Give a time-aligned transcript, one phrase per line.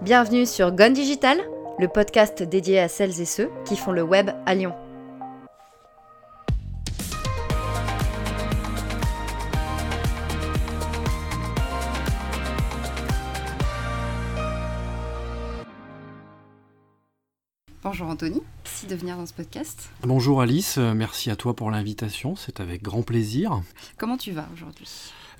[0.00, 1.38] Bienvenue sur Gone Digital,
[1.80, 4.72] le podcast dédié à celles et ceux qui font le web à Lyon.
[17.82, 18.40] Bonjour Anthony,
[18.78, 19.90] merci de venir dans ce podcast.
[20.02, 23.60] Bonjour Alice, euh, merci à toi pour l'invitation, c'est avec grand plaisir.
[23.96, 24.88] Comment tu vas aujourd'hui?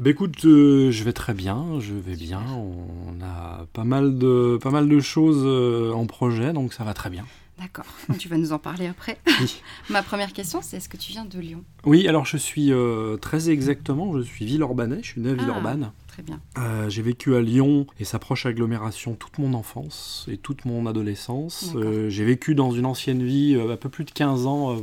[0.00, 2.42] Bah écoute, euh, je vais très bien, je vais bien.
[2.50, 6.94] On a pas mal de, pas mal de choses euh, en projet, donc ça va
[6.94, 7.26] très bien.
[7.58, 7.86] D'accord,
[8.18, 9.18] tu vas nous en parler après.
[9.90, 11.64] Ma première question, c'est est-ce que tu viens de Lyon?
[11.84, 15.42] Oui, alors je suis euh, très exactement, je suis Villeurbanais, je suis né à ah,
[15.42, 15.92] Villeurbanne.
[16.06, 16.40] très bien.
[16.88, 21.74] J'ai vécu à Lyon et sa proche agglomération toute mon enfance et toute mon adolescence.
[22.08, 24.76] J'ai vécu dans une ancienne vie, un peu plus de 15 ans,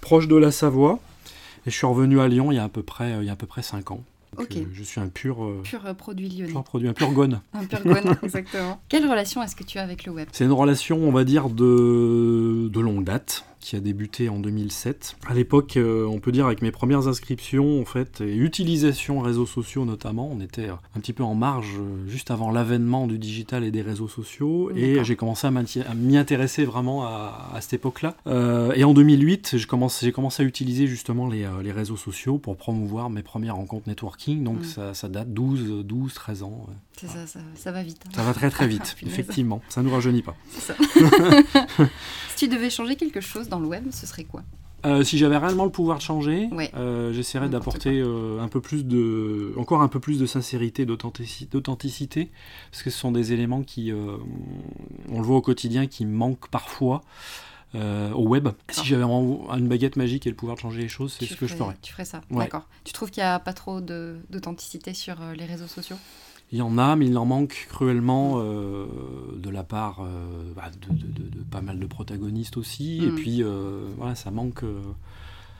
[0.00, 0.98] proche de la Savoie.
[1.66, 3.32] Et je suis revenu à Lyon il y a à peu près, il y a
[3.32, 4.02] à peu près 5 ans.
[4.38, 4.56] Ok.
[4.72, 6.52] je suis un pur, euh, pur euh, produit lyonnais.
[6.52, 7.40] Pur produit, un pur gone.
[7.52, 8.80] un pur gone, exactement.
[8.88, 10.28] Quelle relation est-ce que tu as avec le web?
[10.32, 15.16] C'est une relation, on va dire, de, de longue date qui a débuté en 2007.
[15.26, 19.44] À l'époque, euh, on peut dire avec mes premières inscriptions en fait et utilisation réseaux
[19.44, 23.64] sociaux notamment, on était un petit peu en marge euh, juste avant l'avènement du digital
[23.64, 28.16] et des réseaux sociaux et j'ai commencé à m'y intéresser vraiment à, cette époque-là.
[28.26, 32.56] Euh, et en 2008, j'ai commencé, commencé à utiliser justement les, les, réseaux sociaux pour
[32.56, 34.44] promouvoir mes premières rencontres networking.
[34.44, 34.94] Donc mm.
[34.94, 36.66] ça, date 12, 12, 13 ans.
[37.00, 38.02] Ça, ça, ça, va vite.
[38.06, 38.10] Hein.
[38.14, 39.62] Ça va très très vite, effectivement.
[39.68, 40.36] Ça nous rajeunit pas.
[40.50, 40.74] Ça.
[42.36, 44.42] si tu devais changer quelque chose dans le web, ce serait quoi?
[44.86, 48.84] Euh, si j'avais réellement le pouvoir de changer, euh, j'essaierais d'apporter euh, un peu plus
[48.84, 52.30] de, encore un peu plus de sincérité, d'authenticité,
[52.70, 57.02] parce que ce sont des éléments qui, on le voit au quotidien, qui manquent parfois
[57.74, 58.48] au web.
[58.70, 61.46] Si j'avais une baguette magique et le pouvoir de changer les choses, c'est ce que
[61.46, 61.76] je ferais.
[61.82, 62.68] Tu ferais ça, d'accord.
[62.84, 65.96] Tu trouves qu'il n'y a pas trop d'authenticité sur les réseaux sociaux?
[66.50, 68.86] Il y en a, mais il en manque cruellement euh,
[69.36, 73.04] de la part euh, bah, de, pas mal de protagonistes aussi.
[73.04, 73.14] Et mm.
[73.16, 74.64] puis, euh, voilà, ça manque,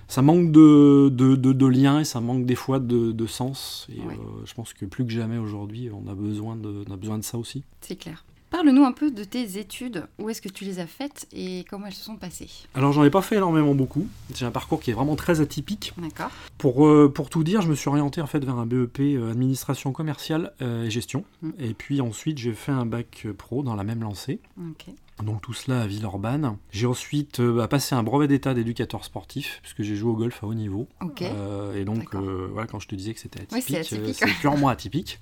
[0.06, 3.86] ça manque de, de, liens et ça manque des fois de, sens.
[3.90, 4.00] Et
[4.44, 7.24] je pense que plus que jamais aujourd'hui, on, a besoin de, on a besoin de
[7.24, 7.64] ça aussi.
[7.82, 8.24] C'est clair.
[8.50, 11.86] Parle-nous un peu de tes études, où est-ce que tu les as faites et comment
[11.86, 12.48] elles se sont passées?
[12.74, 15.92] Alors j'en ai pas fait énormément beaucoup, j'ai un parcours qui est vraiment très atypique.
[15.98, 16.30] D'accord.
[16.56, 19.32] Pour, euh, pour tout dire, je me suis orienté en fait vers un BEP euh,
[19.32, 21.24] administration commerciale euh, et gestion.
[21.42, 21.50] Mmh.
[21.58, 24.40] Et puis ensuite j'ai fait un bac pro dans la même lancée.
[24.58, 24.94] Ok.
[25.22, 26.56] Donc tout cela à Villeurbanne.
[26.70, 30.46] J'ai ensuite euh, passé un brevet d'état d'éducateur sportif, puisque j'ai joué au golf à
[30.46, 30.86] haut niveau.
[31.22, 35.18] Euh, et donc, euh, voilà, quand je te disais que c'était atypique, c'est purement atypique.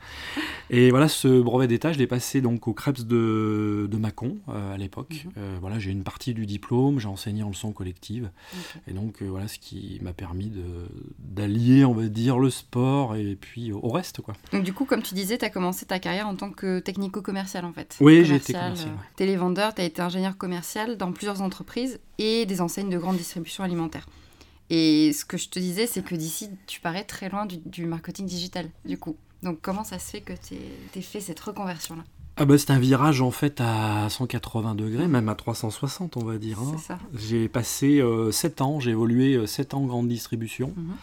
[0.70, 4.76] Et voilà, ce brevet d'état, je l'ai passé donc au CREPS de, de Mâcon à
[4.76, 5.26] l'époque.
[5.36, 5.58] Mhm.
[5.60, 8.30] voilà, j'ai une partie du diplôme, j'ai enseigné en leçon collective.
[8.88, 10.52] Et donc, voilà, ce qui m'a permis
[11.18, 14.20] d'allier, on va dire, le sport et puis au reste.
[14.20, 14.34] Quoi.
[14.52, 17.64] Donc du coup, comme tu disais, tu as commencé ta carrière en tant que technico-commercial
[17.64, 17.96] en fait.
[18.00, 18.90] Oui, j'ai été commercial.
[19.16, 24.06] Télévendeur, tu été ingénieur commercial dans plusieurs entreprises et des enseignes de grande distribution alimentaire.
[24.68, 28.26] Et ce que je te disais, c'est que d'ici, tu parais très loin du, marketing
[28.26, 29.16] digital, du coup.
[29.42, 30.54] Donc comment ça se fait que tu
[30.96, 32.02] aies fait cette reconversion-là?
[32.38, 36.36] Ah bah c'est un virage en fait à 180 degrés, même à 360 on va
[36.36, 36.58] dire.
[36.60, 36.98] Hein.
[37.14, 40.74] J'ai passé 7 euh, ans, j'ai évolué 7 euh, ans en grande distribution.
[40.76, 40.94] Mhm.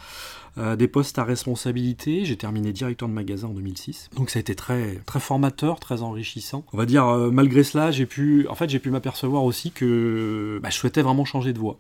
[0.59, 2.25] Euh, des postes à responsabilité.
[2.25, 4.11] J'ai terminé directeur de magasin en 2006.
[4.15, 6.63] Donc ça a été très, très formateur, très enrichissant.
[6.73, 10.59] On va dire, euh, malgré cela, j'ai pu, en fait, j'ai pu m'apercevoir aussi que
[10.61, 11.79] bah, je souhaitais vraiment changer de voie.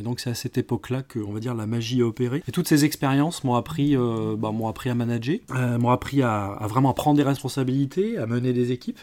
[0.00, 2.42] Et donc c'est à cette époque-là que, on va dire, la magie a opéré.
[2.48, 5.38] Et toutes ces expériences m'ont appris, euh, bah, m'ont appris à manager,
[5.78, 8.98] m'ont appris à, à, vraiment prendre des responsabilités, à mener des équipes.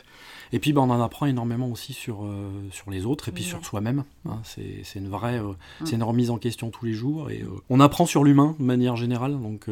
[0.52, 3.44] Et puis bah, on en apprend énormément aussi sur, euh, sur les autres et puis
[3.44, 4.04] sur soi-même.
[4.26, 4.40] Hein.
[4.44, 5.54] C'est une vraie euh,
[5.86, 7.30] c'est une remise en question tous les jours.
[7.30, 9.68] Et euh, on apprend sur l'humain de manière générale, donc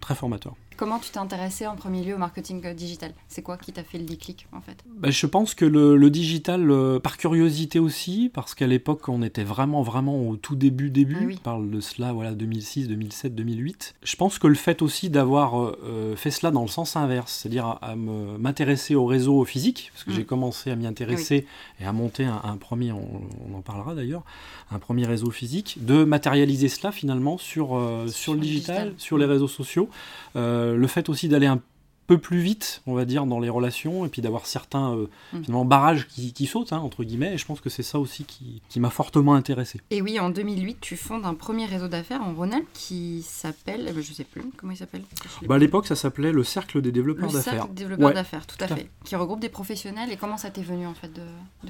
[0.00, 0.54] très formateur.
[0.76, 3.12] Comment tu t'es intéressé en premier lieu au marketing digital?
[3.28, 4.84] C'est quoi qui t'a fait le déclic en fait?
[4.86, 6.70] Bah, Je pense que le, digital,
[7.02, 11.28] par curiosité aussi, parce qu'à l'époque on était vraiment vraiment au tout début début.
[11.30, 13.94] Ah On parle de cela voilà 2006, 2007, 2008.
[14.02, 15.76] Je pense que le fait aussi d'avoir
[16.16, 20.24] fait cela dans le sens inverse, c'est-à-dire à, m'intéresser au réseau physique, parce que j'ai
[20.24, 21.46] commencé à m'y intéresser
[21.80, 24.22] et à monter un, premier, on, en parlera d'ailleurs,
[24.70, 29.26] un premier réseau physique, de matérialiser cela finalement sur, euh, sur, le digital, sur les
[29.26, 29.88] réseaux sociaux.
[30.34, 31.60] Euh, le fait aussi d'aller un
[32.06, 35.66] peu plus vite, on va dire, dans les relations, et puis d'avoir certains euh, mm.
[35.66, 38.90] barrages qui, sautent, hein, entre guillemets, et je pense que c'est ça aussi qui, m'a
[38.90, 39.80] fortement intéressé.
[39.90, 44.12] Et oui, en 2008, tu fondes un premier réseau d'affaires en Rhône-Alpes qui s'appelle, je
[44.12, 45.02] sais plus, comment il s'appelle?
[45.46, 47.52] Bah, À l'époque, ça s'appelait le Cercle des développeurs d'affaires.
[47.54, 48.90] Le Cercle des développeurs d'affaires, tout à fait.
[49.04, 51.22] Qui regroupe des professionnels, et comment ça t'est venu en fait de,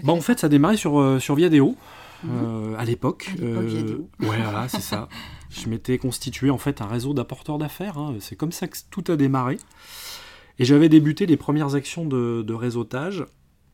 [0.03, 1.77] bah, En fait, ça a démarré sur, euh, sur Viadeo.
[2.25, 2.31] Mhm.
[2.33, 3.31] Euh, à l'époque.
[3.39, 5.09] ouais, voilà, c'est ça.
[5.61, 7.99] Je m'étais constitué en fait un réseau d'apporteurs d'affaires.
[7.99, 8.15] Hein.
[8.21, 9.59] C'est comme ça que tout a démarré.
[10.59, 13.25] Et j'avais débuté les premières actions de, réseautage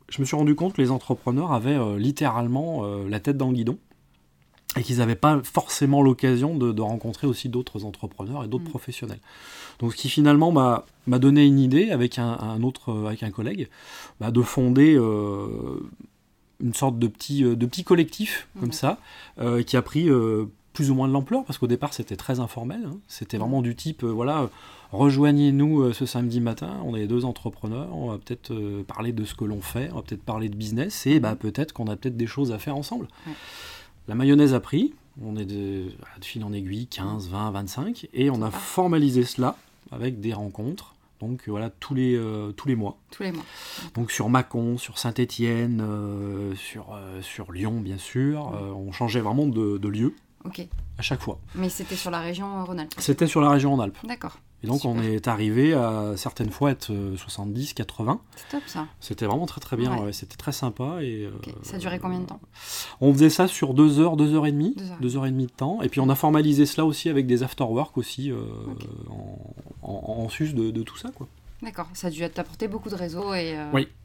[0.09, 3.49] je me suis rendu compte que les entrepreneurs avaient euh, littéralement euh, la tête dans
[3.49, 3.79] le guidon
[4.77, 8.71] et qu'ils n'avaient pas forcément l'occasion de, rencontrer aussi d'autres entrepreneurs et d'autres mm.
[8.71, 9.21] professionnels.
[9.79, 13.71] Donc ce qui finalement m'a donné une idée avec un, autre, avec un collègue,
[14.21, 14.97] bah, de fonder
[16.61, 18.99] une sorte de petit, de petit collectif comme ça,
[19.67, 20.09] qui a pris
[20.73, 22.99] plus ou moins de l'ampleur, parce qu'au départ c'était très informel, hein.
[23.09, 24.49] c'était vraiment du type, voilà,
[24.93, 29.25] Rejoignez-nous euh, ce samedi matin, on est deux entrepreneurs, on va peut-être euh, parler de
[29.25, 31.97] ce que l'on fait, on va peut-être parler de business, et bah, peut-être qu'on a
[31.97, 33.09] peut-être des choses à faire ensemble.
[34.07, 34.93] La mayonnaise a pris,
[35.23, 35.85] on est de,
[36.21, 39.57] fil en aiguille, 15, 20, 25, et on a formalisé cela
[39.93, 40.95] avec des rencontres.
[41.21, 42.99] Donc voilà, tous les, euh, tous les mois.
[43.13, 43.45] Tous les mois.
[43.95, 45.83] Donc sur Mâcon, sur Saint-Étienne,
[46.55, 48.53] sur, sur Lyon, bien sûr.
[48.77, 50.15] on changeait vraiment de, de lieu.
[50.45, 50.67] Ok.
[50.99, 51.39] À chaque fois.
[51.55, 52.93] Mais c'était sur la région Rhône-Alpes.
[52.99, 53.99] C'était sur la région Rhône-Alpes.
[54.05, 54.39] D'accord.
[54.65, 58.21] Et donc on est arrivé à certaines fois être 70, euh, 80.
[58.37, 58.87] C'est top ça.
[59.01, 60.99] C'était vraiment très très bien, c'était très sympa.
[61.03, 62.41] Et, euh, Ça durait combien de temps
[63.01, 65.53] On faisait ça sur deux heures, deux heures et demie, deux heures, et demie de
[65.53, 65.83] temps.
[65.83, 68.45] Et puis on a formalisé cela aussi avec des after-work aussi euh,
[69.83, 71.11] en, sus de, tout ça.
[71.11, 71.27] quoi.
[71.63, 73.57] D'accord, ça a dû t'apporter beaucoup de réseaux et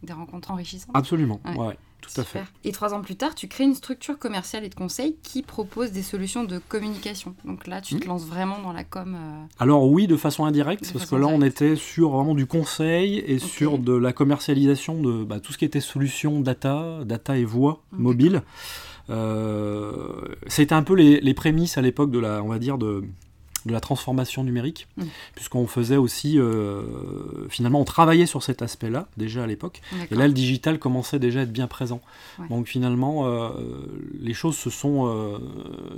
[0.02, 0.96] des rencontres enrichissantes.
[0.96, 1.78] Absolument, ouais.
[2.02, 2.44] Tout à fait.
[2.64, 5.92] Et trois ans plus tard, tu crées une structure commerciale et de conseil qui propose
[5.92, 7.36] des solutions de communication.
[7.44, 8.10] Donc là, tu te hmm.
[8.10, 9.16] lances vraiment dans la com.
[9.16, 13.18] Euh, Alors oui, de façon indirecte, parce que là, on était sur vraiment du conseil
[13.20, 17.46] et sur de la commercialisation de bah, tout ce qui était solutions data, data et
[17.46, 18.44] voix mobile.
[19.10, 23.04] Euh, C'était un peu les, les prémices à l'époque de la, on va dire, de,
[23.66, 25.04] de la transformation numérique, mm.
[25.36, 26.82] puisqu'on faisait aussi, euh,
[27.50, 29.82] finalement, on travaillait sur cet aspect-là déjà à l'époque,
[30.12, 32.02] et là le digital commençait déjà à être bien présent.
[32.50, 33.50] Donc finalement, euh,
[34.20, 35.38] les choses se sont euh,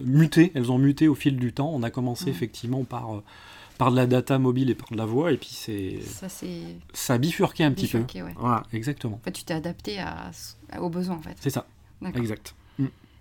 [0.03, 1.71] mutées, elles ont muté au fil du temps.
[1.73, 2.29] On a commencé mm.
[2.29, 3.21] effectivement par
[3.77, 6.27] par de la data mobile et par de la voix, et puis c'est ça,
[6.91, 8.03] ça a bifurqué un petit peu.
[8.35, 9.15] Voilà, exactement.
[9.15, 10.31] En fait, tu t'es adapté à,
[10.79, 11.37] aux besoins, en fait.
[11.39, 11.65] C'est ça,
[12.13, 12.55] exact.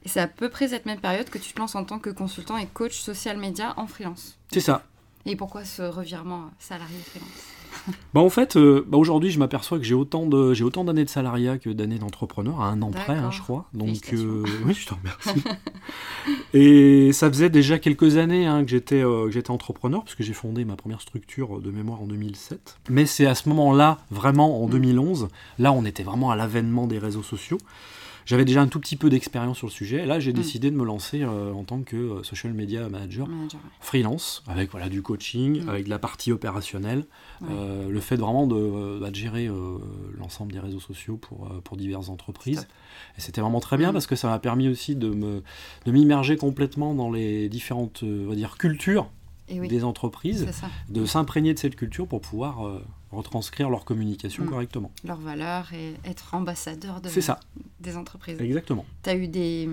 [0.04, 2.10] Et c'est à peu près cette même période que tu te lances en tant que
[2.10, 4.38] consultant et coach social media en freelance.
[4.52, 4.82] C'est ça.
[5.26, 7.58] Et pourquoi ce revirement salarié-freelance
[8.14, 11.04] bah en fait, euh, bah aujourd'hui, je m'aperçois que j'ai autant de j'ai autant d'années
[11.04, 13.66] de salariat que d'années d'entrepreneur, à un an près, hein, je crois.
[13.74, 15.44] Donc euh, oui, je te remercie.
[16.54, 20.64] et ça faisait déjà quelques années hein, que j'étais euh, j'étais entrepreneur, puisque j'ai fondé
[20.64, 22.78] ma première structure de mémoire en 2007.
[22.90, 25.28] Mais c'est à ce moment-là, vraiment en 2011, mm.
[25.58, 27.58] là, on était vraiment à l'avènement des réseaux sociaux.
[28.28, 30.02] J'avais déjà un tout petit peu d'expérience sur le sujet.
[30.02, 30.36] Et là, j'ai mm.
[30.36, 33.26] décidé de me lancer euh, en tant que euh, social media manager,
[33.80, 35.69] freelance, avec voilà, du coaching, mm.
[35.70, 37.06] avec de la partie opérationnelle,
[37.50, 39.48] euh, le fait vraiment de, bah, gérer
[40.19, 42.69] l'ensemble des réseaux sociaux pour, pour diverses entreprises.
[43.16, 43.94] Et c'était vraiment très bien mm.
[43.94, 45.42] parce que ça m'a permis aussi de
[45.86, 49.10] m'immerger de complètement dans les différentes on va dire, cultures
[49.48, 50.46] des entreprises,
[50.90, 54.49] de s'imprégner de cette culture pour pouvoir retranscrire leur communication mm.
[54.49, 54.90] correctement.
[55.05, 57.40] Leurs valeurs et être ambassadeur de, ça.
[57.81, 58.40] des entreprises.
[58.40, 58.84] Exactement.
[59.02, 59.69] Tu as eu des,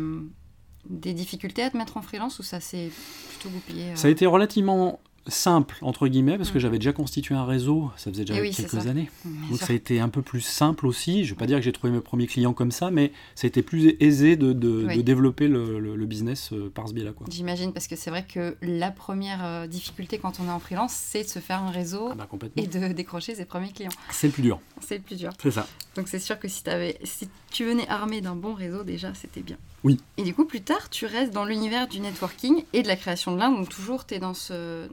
[0.90, 2.90] des difficultés à te mettre en freelance ou ça s'est
[3.30, 7.36] plutôt goupillé euh Ça a été relativement simple, entre guillemets, parce que j'avais déjà constitué
[7.36, 9.10] un réseau, ça faisait déjà eh quelques années.
[9.50, 11.24] Donc ça a été un peu plus simple aussi.
[11.24, 13.46] Je ne vais pas dire que j'ai trouvé mes premiers clients comme ça, mais ça
[13.46, 17.12] a été plus aisé de, de, développer le, le, business euh, par ce biais-là.
[17.30, 20.94] J'imagine, parce que c'est vrai que la première euh, difficulté quand on est en freelance,
[20.94, 23.92] c'est de se faire un réseau ah bah, et de décrocher ses premiers clients.
[24.12, 24.60] C'est le plus dur.
[24.82, 25.32] C'est le plus dur.
[25.42, 25.68] C'est ça.
[25.96, 29.40] Donc c'est sûr que si, avais, si tu venais armé d'un bon réseau, déjà, c'était
[29.40, 29.56] bien.
[29.86, 29.98] Oui.
[30.18, 33.34] Et du coup, plus tard, tu restes dans l'univers du networking et de la création
[33.34, 33.56] de l'Inde.
[33.56, 34.90] Donc, toujours, tu es dans ce,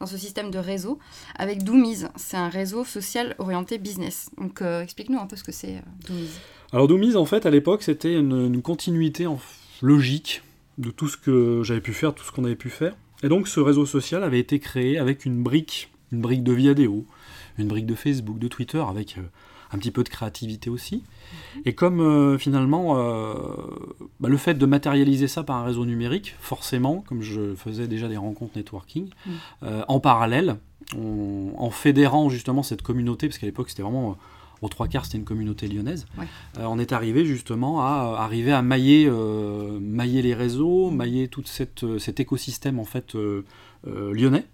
[0.00, 0.98] dans ce système de réseau
[1.36, 2.04] avec Doomies.
[2.16, 4.30] C'est un réseau social orienté business.
[4.38, 6.30] Donc, euh, explique-nous un peu ce que c'est euh, Doomies.
[6.72, 9.38] Alors, Doomies, en fait, à l'époque, c'était une, continuité en
[9.82, 10.42] logique
[10.78, 12.96] de tout ce que j'avais pu faire, tout ce qu'on avait pu faire.
[13.22, 17.04] Et donc, ce réseau social avait été créé avec une brique, une brique de Viadeo,
[17.58, 19.18] une brique de Facebook, de Twitter, avec.
[19.18, 19.22] Euh,
[19.72, 21.02] un petit peu de créativité aussi.
[21.64, 23.34] Et comme euh, finalement, euh,
[24.20, 28.08] bah, le fait de matérialiser ça par un réseau numérique, forcément, comme je faisais déjà
[28.08, 29.30] des rencontres networking, mm.
[29.64, 30.56] euh, en parallèle,
[30.96, 34.16] en fédérant justement cette communauté, parce qu'à l'époque c'était vraiment
[34.62, 36.06] aux trois quarts c'était une communauté lyonnaise,
[36.58, 39.10] on est arrivé justement à arriver à mailler,
[39.82, 40.96] mailler les réseaux, mm.
[40.96, 43.14] mailler tout cet écosystème en fait
[43.84, 44.46] lyonnais,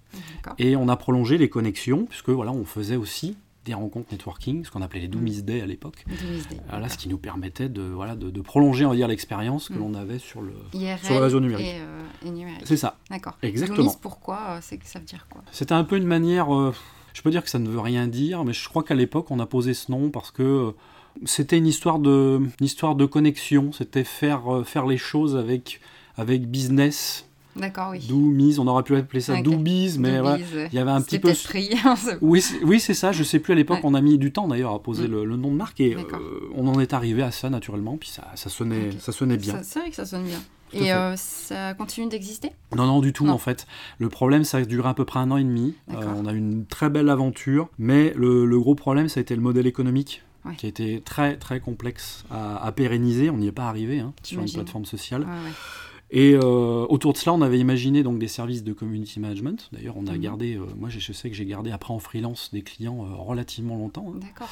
[0.58, 4.70] et on a prolongé les connexions puisque voilà on faisait aussi des rencontres networking, ce
[4.70, 6.04] qu'on appelait les Doomies Day à l'époque.
[6.68, 9.78] Voilà, ce qui nous permettait de, voilà, de, prolonger, on va dire, l'expérience que mm.
[9.78, 10.54] l'on avait sur le,
[11.02, 11.66] sur le réseau numérique.
[11.66, 12.98] Euh, c'est ça.
[13.10, 13.36] D'accord.
[13.42, 13.78] Exactement.
[13.78, 16.54] Doomies, pourquoi euh, c'est, Ça veut dire quoi C'était un peu une manière.
[16.54, 16.74] Euh,
[17.14, 19.38] je peux dire que ça ne veut rien dire, mais je crois qu'à l'époque, on
[19.38, 20.74] a posé ce nom parce que
[21.24, 23.72] c'était une histoire de, une histoire de connexion.
[23.72, 25.80] C'était faire, faire les choses avec,
[26.16, 28.00] avec business D'accord, oui.
[28.08, 29.42] Doomies, on aurait pu appeler ça Ok.
[29.42, 30.68] Doobies, mais voilà, Doobies, ouais.
[30.72, 31.32] il y avait un petit peu.
[31.32, 31.70] pris.
[32.20, 33.12] Oui, c'est- oui, c'est ça.
[33.12, 33.84] Je sais plus à l'époque, Ouais.
[33.84, 35.12] on a mis du temps d'ailleurs à poser Mm.
[35.12, 36.00] le, le nom de marque et euh,
[36.54, 37.96] on en est arrivé à ça naturellement.
[37.96, 39.60] Puis ça, ça sonnait, ça sonnait bien.
[39.62, 40.38] C'est vrai que ça sonne bien.
[40.72, 42.50] Tout Et euh, ça continue d'exister?
[42.74, 43.34] Non, non, du tout Non.
[43.34, 43.66] en fait.
[43.98, 45.74] Le problème, ça a duré à peu près un an et demi.
[45.92, 49.22] Euh, on a eu une très belle aventure, mais le, le gros problème, ça a
[49.22, 50.22] été le modèle économique.
[50.46, 50.56] Ouais.
[50.56, 54.12] qui a été très très complexe à, à pérenniser, on n'y est pas arrivé hein,
[54.22, 55.22] sur une plateforme sociale.
[55.22, 55.52] Ouais, ouais.
[56.16, 59.68] Et euh, autour de cela, on avait imaginé donc des services de community management.
[59.72, 60.18] D'ailleurs, on a Mhm.
[60.20, 63.14] gardé, euh, moi je je sais que j'ai gardé après en freelance des clients euh,
[63.16, 64.12] relativement longtemps.
[64.14, 64.20] hein.
[64.22, 64.48] D'accord.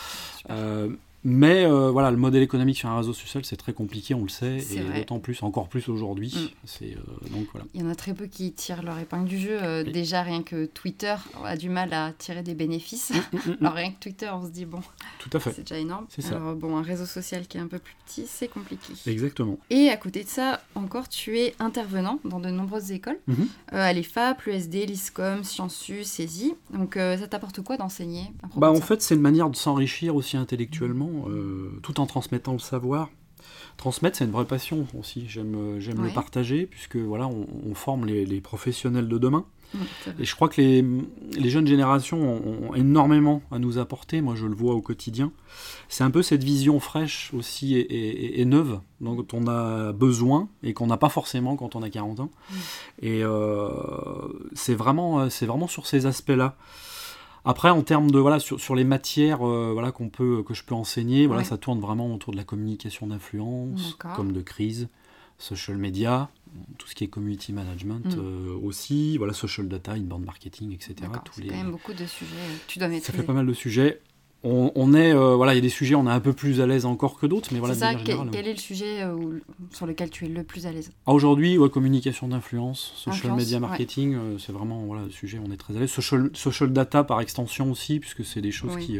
[1.24, 4.28] Mais euh, voilà, le modèle économique sur un réseau social, c'est très compliqué, on le
[4.28, 6.34] sait, et d'autant plus, encore plus aujourd'hui.
[6.34, 6.84] Mm.
[6.84, 6.94] Euh,
[7.30, 7.66] donc voilà.
[7.74, 9.58] Il y en a très peu qui tirent leur épingle du jeu.
[9.62, 9.92] Euh, Oui.
[9.92, 11.14] Déjà, rien que Twitter
[11.44, 13.12] a du mal à tirer des bénéfices.
[13.60, 14.80] Alors, rien que Twitter, on se dit, bon,
[15.18, 16.06] Tout à fait, c'est déjà énorme.
[16.08, 16.36] C'est ça.
[16.36, 18.92] Alors, bon, un réseau social qui est un peu plus petit, c'est compliqué.
[19.06, 19.58] exactement.
[19.70, 23.18] Et à côté de ça, encore, tu es intervenant dans de nombreuses écoles.
[23.28, 23.36] Mhm.
[23.74, 26.54] Euh, à l'EFAP, l'ESD, l'ISCOM, Sciences-U, CESI.
[26.72, 28.24] Donc, ça t'apporte quoi d'enseigner
[28.56, 28.82] Bah, en ça?
[28.82, 33.10] fait, c'est une manière de s'enrichir aussi intellectuellement, euh, tout en transmettant le savoir.
[33.76, 35.24] Transmettre, c'est une vraie passion aussi.
[35.28, 39.44] J'aime, euh, le partager, puisque voilà, on, on forme les, les professionnels de demain.
[40.20, 40.84] Et je crois que les,
[41.38, 44.20] les jeunes générations ont, ont énormément à nous apporter.
[44.20, 45.32] Moi, je le vois au quotidien.
[45.88, 50.48] C'est un peu cette vision fraîche aussi et, et- et neuve dont on a besoin
[50.62, 52.30] et qu'on n'a pas forcément quand on a 40 ans.
[53.00, 53.70] Et euh,
[54.52, 56.56] c'est vraiment, c'est vraiment sur ces aspects-là.
[57.44, 60.62] Après, en termes de voilà sur, sur les matières euh, voilà qu'on peut que je
[60.62, 61.48] peux enseigner, voilà Ouais.
[61.48, 64.88] ça tourne vraiment autour de la communication d'influence, comme de crise,
[65.38, 66.28] social media,
[66.78, 68.20] tout ce qui est community management Mm.
[68.20, 70.94] euh, aussi, voilà social data, inbound marketing, etc.
[71.24, 71.48] Tous les...
[71.48, 72.36] quand même beaucoup de sujets.
[72.36, 74.00] euh, Tu dois Ça fait pas mal de sujets.
[74.44, 76.60] On, on est euh, voilà, il y a des sujets on est un peu plus
[76.60, 77.74] à l'aise encore que d'autres, mais voilà.
[77.74, 79.38] ça, quel, générale, quel est le sujet euh,
[79.70, 80.90] sur lequel tu es le plus à l'aise?
[81.06, 83.60] Ah, Aujourd'hui, ouais, communication d'influence, social Influence, media ouais.
[83.68, 85.90] marketing, euh, c'est vraiment voilà, le sujet, on est très à l'aise.
[85.90, 88.84] Social, social data par extension aussi, puisque c'est des choses Oui.
[88.86, 88.98] qui,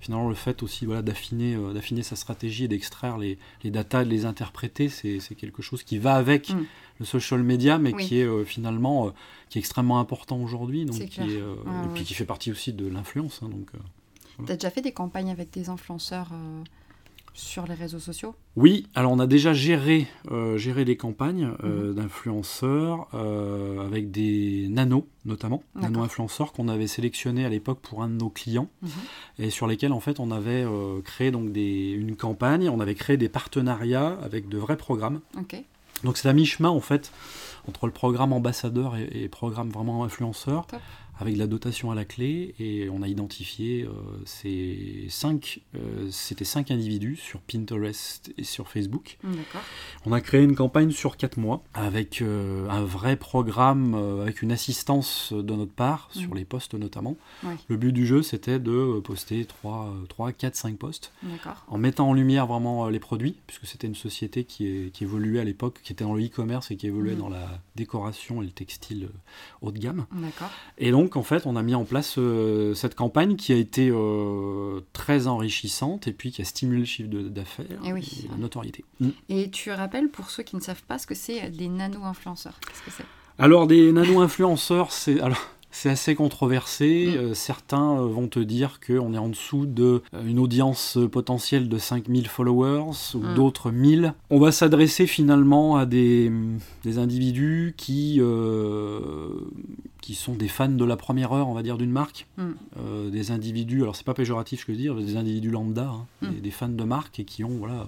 [0.00, 4.08] finalement, le fait aussi voilà, d'affiner, d'affiner sa stratégie et d'extraire les, les datas, de
[4.10, 6.64] les interpréter, c'est, quelque chose qui va avec Mm.
[7.00, 8.06] le social media, mais Oui.
[8.06, 9.12] qui est finalement
[9.50, 12.86] qui est extrêmement important aujourd'hui, donc qui est, et puis qui fait partie aussi de
[12.86, 13.40] l'influence.
[13.42, 13.68] hein, donc,
[14.40, 14.44] euh.
[14.46, 16.62] Tu as déjà fait des campagnes avec des influenceurs euh,
[17.34, 18.34] sur les réseaux sociaux?
[18.56, 21.94] Oui, alors on a déjà géré, euh, géré des campagnes euh, Mhm.
[21.94, 28.30] d'influenceurs avec des nanos notamment, nano-influenceurs qu'on avait sélectionnés à l'époque pour un de nos
[28.30, 28.88] clients Mhm.
[29.40, 30.64] et sur lesquels en fait on avait
[31.04, 35.20] créé donc des, une campagne, on avait créé des partenariats avec de vrais programmes.
[35.38, 35.56] Ok.
[36.04, 37.12] Donc c'est à mi-chemin en fait
[37.68, 40.80] entre le programme ambassadeur et, et programme vraiment influenceur, Top.
[41.18, 43.90] Avec la dotation à la clé, et on a identifié euh,
[44.24, 49.18] ces cinq, euh, c'était cinq individus sur Pinterest et sur Facebook.
[49.24, 49.32] Mm.
[50.06, 54.42] On a créé une campagne sur 4 mois avec euh, un vrai programme, euh, avec
[54.42, 56.36] une assistance de notre part, sur Mhm.
[56.36, 57.16] les posts notamment.
[57.68, 61.12] Le but du jeu, c'était de poster 3, 3 4, 5 posts
[61.68, 65.40] en mettant en lumière vraiment les produits, puisque c'était une société qui, est- qui évoluait
[65.40, 67.18] à l'époque, qui était dans le e-commerce et qui évoluait Mhm.
[67.18, 69.08] dans la décoration et le textile
[69.62, 70.06] haut de gamme.
[70.78, 73.88] Et donc, en fait, on a mis en place euh, cette campagne qui a été
[73.90, 78.22] euh, très enrichissante et puis qui a stimulé le chiffre d'affaires Eh oui.
[78.24, 78.84] et la notoriété.
[79.00, 79.08] Mm.
[79.28, 82.58] Et tu rappelles pour ceux qui ne savent pas ce que c'est euh, des nano-influenceurs
[82.66, 83.04] Qu'est-ce que c'est?
[83.38, 85.38] Alors, des nano-influenceurs, c'est alors
[85.70, 87.08] c'est assez controversé.
[87.08, 87.16] Mm.
[87.18, 91.78] Euh, certains euh, vont te dire qu'on est en dessous de euh, audience potentielle de
[91.78, 93.34] 5000 followers ou Mm.
[93.34, 94.14] d'autres 1000.
[94.30, 96.32] On va s'adresser finalement à des,
[96.84, 99.30] des individus qui, euh,
[100.00, 102.26] qui sont des fans de la première heure, on va dire, d'une marque.
[102.36, 102.42] Mm.
[102.78, 105.90] Euh, des individus, alors c'est pas péjoratif ce que je veux dire, des individus lambda,
[105.90, 107.86] hein, des, des fans de marque et qui ont voilà,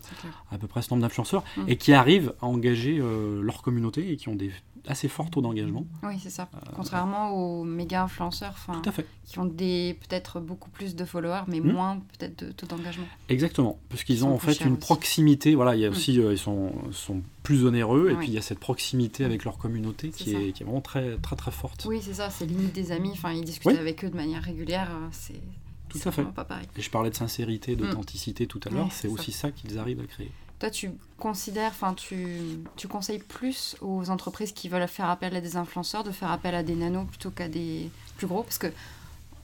[0.51, 3.01] à peu près ce nombre d'influenceurs et qui arrivent à engager
[3.43, 4.51] leur communauté et qui ont des
[4.87, 5.85] assez forts taux d'engagement.
[6.03, 6.49] Oui, c'est ça.
[6.75, 9.07] Contrairement aux méga influenceurs, enfin, Euh, Tout à fait.
[9.25, 11.73] qui ont des peut-être beaucoup plus de followers, mais Mm.
[11.73, 13.07] moins peut-être de taux d'engagement.
[13.29, 14.81] Exactement, puisqu'ils Ils ont en fait une aussi.
[14.81, 15.55] proximité.
[15.55, 15.93] Voilà, il y a Mm.
[15.93, 19.45] aussi, euh, ils sont, sont plus onéreux et puis il y a cette proximité avec
[19.45, 21.87] leur communauté qui est, qui est vraiment très très très forte.
[21.89, 23.11] Oui, c'est ça, c'est limite des amis.
[23.13, 23.77] Enfin, ils discutent Oui.
[23.79, 24.91] avec eux de manière régulière.
[24.91, 25.41] euh, C'est
[25.89, 26.23] Tout à fait.
[26.25, 26.67] pas pareil.
[26.77, 29.15] Et je parlais de sincérité, d'authenticité tout à l'heure, c'est ça.
[29.15, 30.31] aussi ça qu'ils arrivent à créer.
[30.61, 32.37] Toi, tu considères, enfin, tu,
[32.77, 36.55] tu conseilles plus aux entreprises qui veulent faire appel à des influenceurs de faire appel
[36.55, 38.43] à des nanos plutôt qu'à des plus gros?
[38.43, 38.67] Parce que,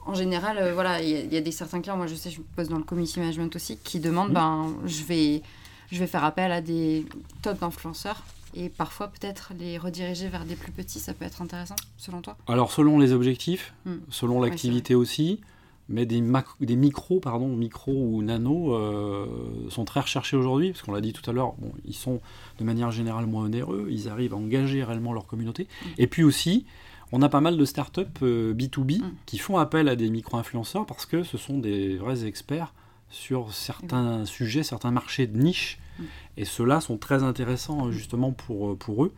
[0.04, 2.14] en général, euh, voilà, il y, a- il y a des certains clients, moi je
[2.14, 4.34] sais, je me pose dans le community management aussi, qui demandent, Mhm.
[4.34, 5.42] ben, je vais,
[5.90, 7.06] je vais faire appel à des
[7.40, 8.22] top influenceurs
[8.54, 12.36] et parfois peut-être les rediriger vers des plus petits, ça peut être intéressant, selon toi?
[12.46, 13.94] Alors selon les objectifs, Mm.
[14.10, 15.40] selon l'activité aussi,
[15.88, 16.22] mais des,
[16.60, 19.26] des micros, pardon, micros ou nano euh,
[19.68, 22.20] sont très recherchés aujourd'hui, parce qu'on l'a dit tout à l'heure, bon, ils sont
[22.58, 25.64] de manière générale moins onéreux, ils arrivent à engager réellement leur communauté.
[25.64, 25.88] Mm.
[25.98, 26.66] Et puis aussi,
[27.12, 29.12] on a pas mal de startups B2B mm.
[29.26, 32.74] qui font appel à des micro-influenceurs parce que ce sont des vrais experts
[33.08, 35.78] sur certains sujets, certains marchés de niche.
[35.98, 36.02] Mm.
[36.38, 39.12] Et ceux-là sont très intéressants justement pour, pour eux.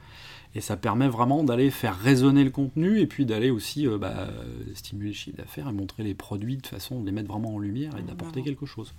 [0.55, 4.29] Et ça permet vraiment d'aller faire résonner le contenu et puis d'aller aussi euh, bah,
[4.75, 7.59] stimuler le chiffre d'affaires et montrer les produits de façon de les mettre vraiment en
[7.59, 8.95] lumière et d'apporter quelque chose.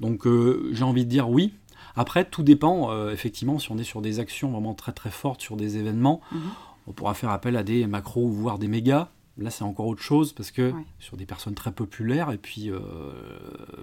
[0.00, 1.54] Donc euh, j'ai envie de dire oui.
[1.94, 5.42] Après, tout dépend, euh, effectivement, si on est sur des actions vraiment très très fortes,
[5.42, 6.40] sur des événements, mhm.
[6.86, 9.10] on pourra faire appel à des macros, voire des mégas.
[9.38, 12.80] Là, c'est encore autre chose parce que sur des personnes très populaires, et puis euh,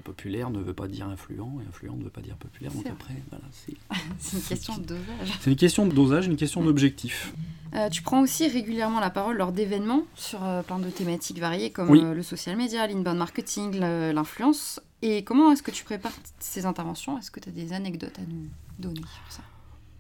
[0.04, 2.72] populaire ne veut pas dire influent, et influent ne veut pas dire populaire.
[2.72, 3.46] Donc après, voilà,
[4.20, 4.38] c'est.
[4.38, 5.38] une question de dosage.
[5.40, 7.34] C'est une question de dosage, une question d'objectif.
[7.74, 11.72] Euh, tu prends aussi régulièrement la parole lors d'événements sur euh, plein de thématiques variées
[11.72, 14.80] comme le social media, l'inbound marketing, l'influence.
[15.02, 17.18] Et comment est-ce que tu prépares ces interventions?
[17.18, 19.42] Est-ce que tu as des anecdotes à nous donner sur ça?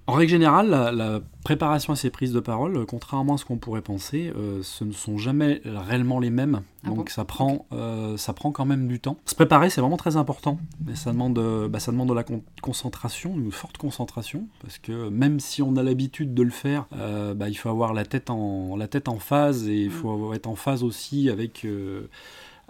[0.10, 3.82] En règle générale, la, préparation à ces prises de parole, contrairement à ce qu'on pourrait
[3.82, 6.62] penser, euh, ce ne sont jamais réellement les mêmes.
[6.84, 9.18] Ah donc ça, prend, euh, ça prend quand même du temps.
[9.25, 10.60] Se préparer, c'est vraiment très important.
[10.86, 12.25] Mais ça demande, euh, bah, ça demande de la
[12.62, 14.48] concentration, une forte concentration.
[14.62, 16.88] Parce que même si on a l'habitude de le faire,
[17.36, 19.92] bah, il faut avoir la tête en, la tête en phase et il mm.
[19.92, 21.66] faut être en phase aussi avec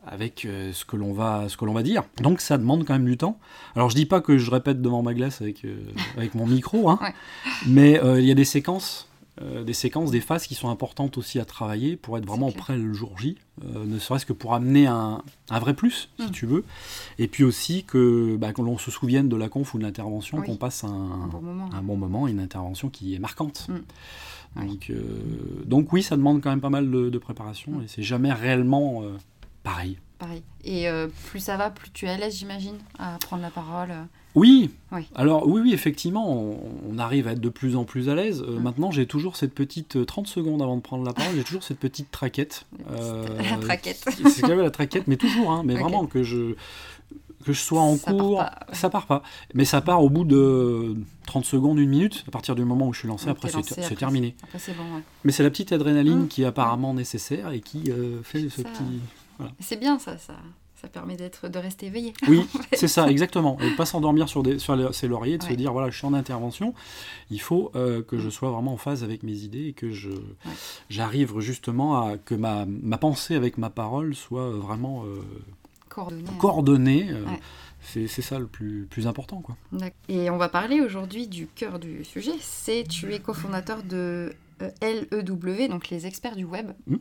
[0.05, 2.03] avec euh, ce que l'on va ce que l'on va dire.
[2.21, 3.39] Donc ça demande quand même du temps.
[3.75, 5.77] Alors je dis pas que je répète devant ma glace avec euh,
[6.17, 6.99] avec mon micro, hein,
[7.67, 9.05] mais euh, il y a des séquences
[9.65, 12.91] des séquences, des phases qui sont importantes aussi à travailler pour être vraiment prêt le
[12.91, 16.31] jour J, ne serait-ce que pour amener un, un vrai plus, si mm.
[16.31, 16.65] tu veux,
[17.19, 20.57] et puis aussi que bah, l'on se souvienne de la conf ou de l'intervention, qu'on
[20.57, 22.27] passe un, un, bon moment.
[22.27, 23.69] une intervention qui est marquante.
[23.69, 24.65] Mm.
[24.65, 24.91] Donc,
[25.65, 29.05] donc, oui, ça demande quand même pas mal de, de préparation, et c'est jamais réellement
[29.63, 29.97] Pareil.
[30.19, 30.43] Pareil.
[30.65, 33.91] Et euh, plus ça va, plus tu es à l'aise, j'imagine, à prendre la parole.
[33.91, 34.03] Euh.
[34.35, 34.69] Oui.
[34.91, 35.07] oui.
[35.15, 38.43] Alors oui, oui, effectivement, on, arrive à être de plus en plus à l'aise.
[38.45, 38.61] Euh, mm.
[38.61, 41.79] Maintenant, j'ai toujours cette petite 30 secondes avant de prendre la parole, j'ai toujours cette
[41.79, 42.65] petite traquette.
[42.89, 44.05] la traquette.
[44.29, 46.55] C'est quand même la traquette, mais toujours, hein, mais vraiment que je
[47.45, 49.23] que je sois en cours, ça part pas.
[49.53, 50.97] Mais ça part au bout de
[51.27, 54.35] 30 secondes, une minute, à partir du moment où je suis lancé, après c'est terminé.
[55.23, 56.27] Mais c'est la petite adrénaline mm.
[56.27, 57.89] qui est apparemment nécessaire et qui
[58.23, 58.99] fait ce petit...
[59.59, 60.35] C'est bien ça, ça,
[60.79, 62.13] ça permet d'être, de rester éveillé.
[62.27, 63.57] Oui, c'est ça, exactement.
[63.59, 66.07] Et de pas s'endormir sur, des, sur ses lauriers, de se dire voilà, je suis
[66.07, 66.73] en intervention.
[67.29, 70.11] Il faut euh, que je sois vraiment en phase avec mes idées et que je,
[70.89, 75.21] j'arrive justement à que ma, ma, pensée avec ma parole soit vraiment euh,
[76.39, 77.09] coordonnée.
[77.09, 77.25] Euh,
[77.81, 79.41] c'est, c'est ça le plus, plus important.
[79.41, 79.57] Quoi.
[80.07, 82.33] Et on va parler aujourd'hui du cœur du sujet.
[82.39, 84.33] C'est tu es cofondateur de
[84.81, 86.95] LEW, donc les experts du web, mmh.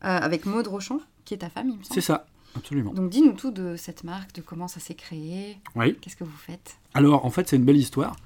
[0.00, 1.94] avec Maud Rochon qui est ta femme, il me semble.
[1.94, 2.94] C'est ça, absolument.
[2.94, 5.58] Donc dis-nous tout de cette marque, de comment ça s'est créé.
[5.76, 5.94] Oui.
[6.00, 6.78] Qu'est-ce que vous faites?
[6.94, 8.16] Alors en fait c'est une belle histoire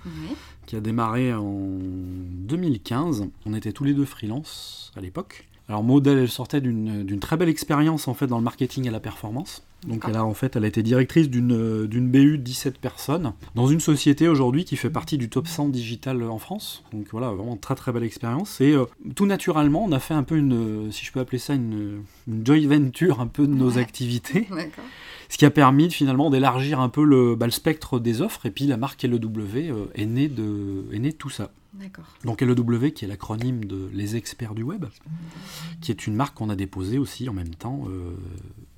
[0.67, 3.27] qui a démarré en 2015.
[3.45, 5.49] On était tous les deux freelance à l'époque.
[5.73, 9.01] Alors Maud, elle sortait d'une très belle expérience en fait dans le marketing à la
[9.01, 9.67] performance.
[9.87, 13.67] Donc elle a en fait, elle a été directrice d'une BU de 17 personnes dans
[13.67, 16.85] une société aujourd'hui qui fait partie du top 100 digital en France.
[16.93, 18.61] Donc voilà, vraiment très très belle expérience.
[18.61, 18.85] Et euh,
[19.17, 22.03] tout naturellement, on a fait un peu une, si je peux appeler ça une,
[22.45, 24.49] joint venture un peu de nos activités.
[25.31, 28.45] Ce qui a permis finalement d'élargir un peu le, bah, le, spectre des offres.
[28.45, 31.51] Et puis la marque LEW euh, est, née de, est née de tout ça.
[32.25, 34.87] Donc LEW, qui est l'acronyme de Les Experts du Web,
[35.81, 38.15] qui est une marque qu'on a déposée aussi en même temps euh,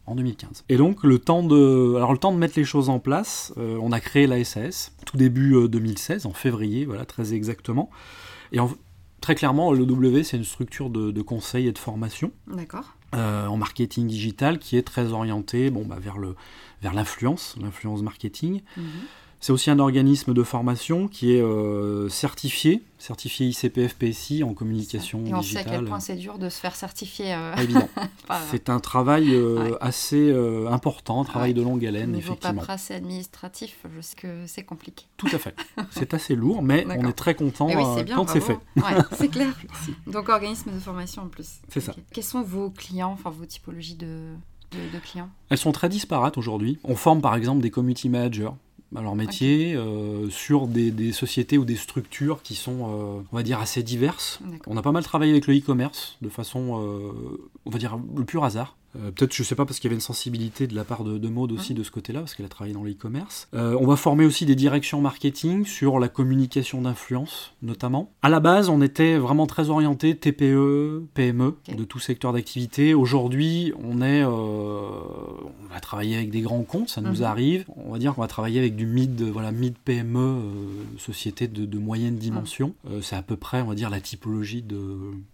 [0.06, 0.64] en 2015.
[0.68, 3.78] Et donc le temps de, alors le temps de mettre les choses en place, euh,
[3.82, 7.90] on a créé la SAS tout début 2016, euh, en février, voilà très exactement.
[8.52, 8.58] Et
[9.20, 12.32] très clairement, le W c'est une structure de, conseil et de formation.
[13.12, 16.34] En marketing digital qui est très orientée bon, bah, vers le
[16.82, 18.60] vers l'influence, l'influence marketing.
[18.76, 18.84] Mhm.
[19.44, 25.18] C'est aussi un organisme de formation qui est euh, certifié, certifié ICPF PSI en communication
[25.18, 25.34] digitale.
[25.34, 27.34] Et on sait à quel point c'est dur de se faire certifier.
[27.34, 27.54] Euh...
[27.56, 27.90] Évidemment.
[28.50, 32.62] c'est un travail euh, assez euh, important, un travail de longue haleine, Niveau effectivement.
[32.62, 35.04] paperasse administratif, je sais que c'est compliqué.
[35.18, 35.54] Tout à fait.
[35.90, 38.58] C'est assez lourd, mais on est très content oui, quand c'est fait.
[39.12, 39.54] c'est clair.
[40.06, 41.58] Donc organisme de formation en plus.
[41.68, 41.94] C'est ça.
[42.14, 44.22] Quels sont vos clients, enfin vos typologies de,
[44.72, 45.28] de clients?
[45.50, 46.78] Elles sont très disparates aujourd'hui.
[46.82, 48.48] On forme par exemple des community managers
[49.02, 53.60] leur métier euh, sur des, sociétés ou des structures qui sont, euh, on va dire,
[53.60, 54.40] assez diverses.
[54.66, 57.12] On a pas mal travaillé avec le e-commerce de façon, euh,
[57.64, 58.76] on va dire, le pur hasard.
[58.96, 61.18] Euh, peut-être, je sais pas, parce qu'il y avait une sensibilité de la part de,
[61.18, 63.48] de Maud aussi de ce côté-là, parce qu'elle a travaillé dans l'e-commerce.
[63.54, 68.10] Euh, on va former aussi des directions marketing sur la communication d'influence, notamment.
[68.22, 72.94] À la base, on était vraiment très orienté TPE, PME, de tout secteur d'activité.
[72.94, 77.22] Aujourd'hui, on est, euh, on va travailler avec des grands comptes, ça nous Mhm.
[77.22, 77.64] arrive.
[77.76, 80.38] On va dire qu'on va travailler avec du mid, voilà, mid PME,
[80.98, 82.74] société de, de moyenne dimension.
[82.90, 84.76] Euh, c'est à peu près, on va dire, la typologie de,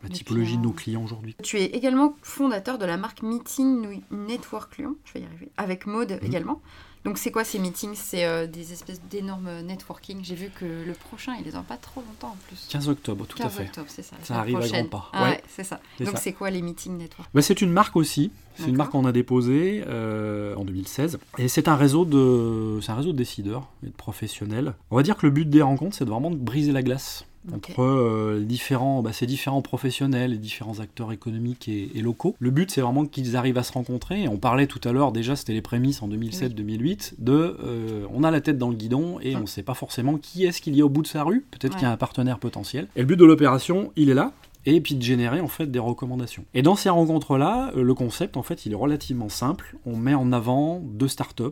[0.03, 1.03] la Les typologie de nos clients.
[1.05, 1.35] aujourd'hui.
[1.43, 3.23] Tu es également fondateur de la marque
[3.59, 6.27] Meeting Network Lyon, je vais y arriver, avec Maude Mhm.
[6.29, 6.61] également.
[7.05, 7.95] Donc c'est quoi ces meetings?
[7.95, 10.19] C'est euh, des espèces d'énormes networking.
[10.23, 12.67] J'ai vu que le prochain, il est dans pas trop longtemps en plus.
[12.69, 13.63] 15 octobre, tout 15 à fait.
[13.65, 14.17] octobre, c'est ça.
[14.23, 15.09] Ça arrive à grands pas.
[15.15, 15.31] Ah Ouais.
[15.31, 15.81] ouais, c'est ça.
[15.99, 18.31] Donc c'est quoi les meetings network Bah, c'est une marque aussi.
[18.57, 21.19] C'est une marque qu'on a déposée euh, en 2016.
[21.39, 24.75] Et c'est un réseau de, un réseau de décideurs et de professionnels.
[24.91, 27.25] On va dire que le but des rencontres, c'est de vraiment de briser la glace
[27.55, 32.37] Entre euh, différents, bah, ces différents professionnels, les différents acteurs économiques et, et locaux.
[32.39, 34.25] Le but, c'est vraiment qu'ils arrivent à se rencontrer.
[34.25, 38.25] Et on parlait tout à l'heure, déjà, c'était les prémices en 2007-2008, de euh, on
[38.25, 39.39] a la tête dans le guidon et Hum.
[39.39, 41.47] on ne sait pas forcément qui est-ce qu'il y a au bout de sa rue.
[41.51, 41.79] Peut-être Ouais.
[41.79, 42.89] qu'il y a un partenaire potentiel.
[42.97, 44.33] Et le but de l'opération, il est là
[44.67, 46.45] et puis de générer en fait des recommandations.
[46.53, 49.77] Et dans ces rencontres-là, euh, le concept en fait il est relativement simple.
[49.87, 51.45] On met en avant deux startups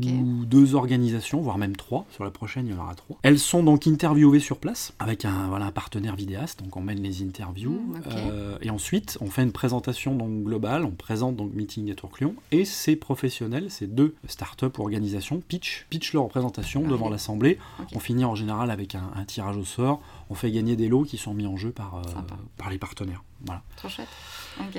[0.00, 2.06] Ou deux organisations, voire même trois.
[2.10, 3.18] Sur la prochaine, il y en aura trois.
[3.22, 6.62] Elles sont donc interviewées sur place avec un, voilà, un partenaire vidéaste.
[6.62, 7.72] Donc on mène les interviews.
[7.72, 8.00] Mm.
[8.10, 10.84] Euh, et ensuite, on fait une présentation donc, globale.
[10.84, 12.34] On présente donc Meeting Network Lyon.
[12.50, 17.58] Et ces professionnels, ces deux startups ou organisations, pitch, pitch leur représentation Ah, devant l'Assemblée.
[17.94, 20.00] On finit en général avec un, un tirage au sort.
[20.30, 22.20] On fait gagner des lots qui sont mis en jeu par, euh,
[22.56, 23.22] par les partenaires.
[23.46, 23.62] Voilà.
[23.76, 24.08] Trop chouette.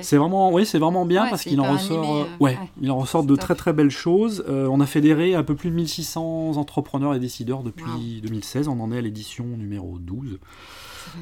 [0.02, 2.56] C'est vraiment, oui, c'est vraiment bien Ouais, parce qu'il en ressort, animé, euh, euh, ouais,
[2.58, 2.68] ouais.
[2.80, 3.40] il en ressort de top.
[3.40, 4.44] très très belles choses.
[4.48, 8.20] Euh, on a fédéré un peu plus de 1600 entrepreneurs et décideurs depuis Wow.
[8.22, 8.68] 2016.
[8.68, 10.38] On en est à l'édition numéro 12.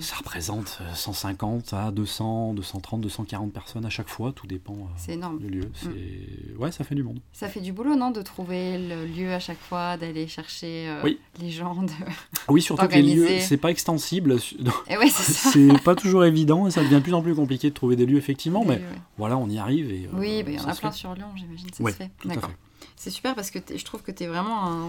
[0.00, 4.32] Ça représente euh, 150 à 200, 230, 240 personnes à chaque fois.
[4.32, 5.38] Tout dépend euh, énorme.
[5.38, 5.70] du lieu.
[5.74, 7.20] C'est, ouais, ça fait du monde.
[7.32, 11.00] Ça fait du boulot, non De trouver le lieu à chaque fois, d'aller chercher euh,
[11.04, 11.18] Oui.
[11.40, 11.74] les gens.
[11.82, 11.90] De...
[12.48, 14.36] Oui, surtout que les lieux, c'est pas extensible.
[14.88, 17.74] Et ouais, c'est pas toujours évident et ça devient de plus en plus compliqué de
[17.74, 18.64] trouver des lieux effectivement.
[18.64, 18.82] Mais Ouais.
[19.18, 20.06] voilà, on y arrive et.
[20.06, 20.96] euh, Oui, bah, il y en a plein fait.
[20.98, 22.10] sur Lyon, j'imagine, ça Ouais, se fait.
[22.24, 22.50] D'accord.
[22.96, 24.88] C'est super parce que je trouve que tu es vraiment un...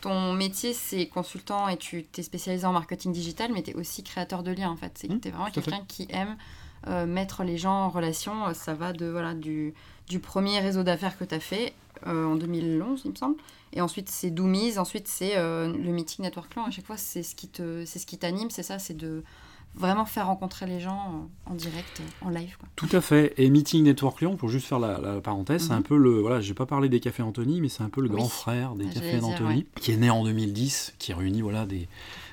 [0.00, 4.02] Ton métier, c'est consultant et tu t'es spécialisé en marketing digital, mais tu es aussi
[4.02, 4.92] créateur de liens, en fait.
[4.94, 6.36] C'est Mmh, tu es vraiment quelqu'un qui aime
[6.86, 8.54] euh, mettre les gens en relation.
[8.54, 9.74] Ça va de, voilà, du,
[10.08, 11.74] du premier réseau d'affaires que tu as fait
[12.06, 13.36] euh, en 2011, il me semble.
[13.72, 14.78] Et ensuite, c'est Doomies.
[14.78, 16.64] Ensuite, c'est euh, le meeting Network Lyon.
[16.66, 19.22] À chaque fois, c'est ce qui te, c'est ce qui t'anime, c'est ça, c'est de
[19.74, 22.56] vraiment faire rencontrer les gens en direct, en live.
[22.58, 22.68] Quoi.
[22.76, 23.32] Tout à fait.
[23.38, 25.78] Et Meeting Network Lyon, pour juste faire la, la parenthèse, c'est Mhm.
[25.78, 26.20] un peu le.
[26.20, 28.16] Voilà, j'ai pas parlé des Cafés Anthony, mais c'est un peu le Oui.
[28.16, 29.66] grand frère des Ah, Cafés d'Anthony, ouais.
[29.80, 31.88] qui est né en 2010, qui réunit voilà, des,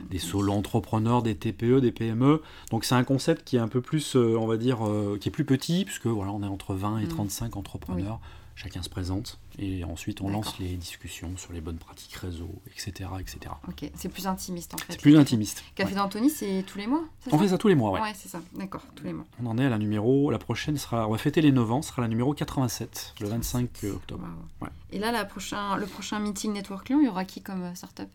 [0.09, 2.41] des solo-entrepreneurs, des TPE, des PME.
[2.71, 5.29] Donc c'est un concept qui est un peu plus, euh, on va dire, euh, qui
[5.29, 7.07] est plus petit, puisque voilà, on est entre 20 et Mhm.
[7.09, 8.19] 35 entrepreneurs.
[8.59, 13.07] Chacun se présente et ensuite on lance les discussions sur les bonnes pratiques réseau, etc.
[13.19, 13.39] etc.
[13.67, 14.93] Ok, c'est plus intimiste en fait.
[14.93, 15.63] C'est plus intimiste.
[15.75, 15.95] Café Ouais.
[15.97, 18.01] d'Anthony, c'est tous les mois On ça fait ça tous les mois, ouais.
[18.01, 18.41] Ouais, c'est ça.
[18.55, 19.25] D'accord, tous les mois.
[19.39, 21.81] On en est à la numéro, la prochaine sera, on va fêter les 9 ans,
[21.83, 24.27] sera la numéro 87, le 25 octobre.
[24.59, 24.69] Ouais.
[24.91, 27.75] Et là, la prochain, le prochain meeting Network Lyon, il y aura qui comme euh,
[27.75, 28.09] startup?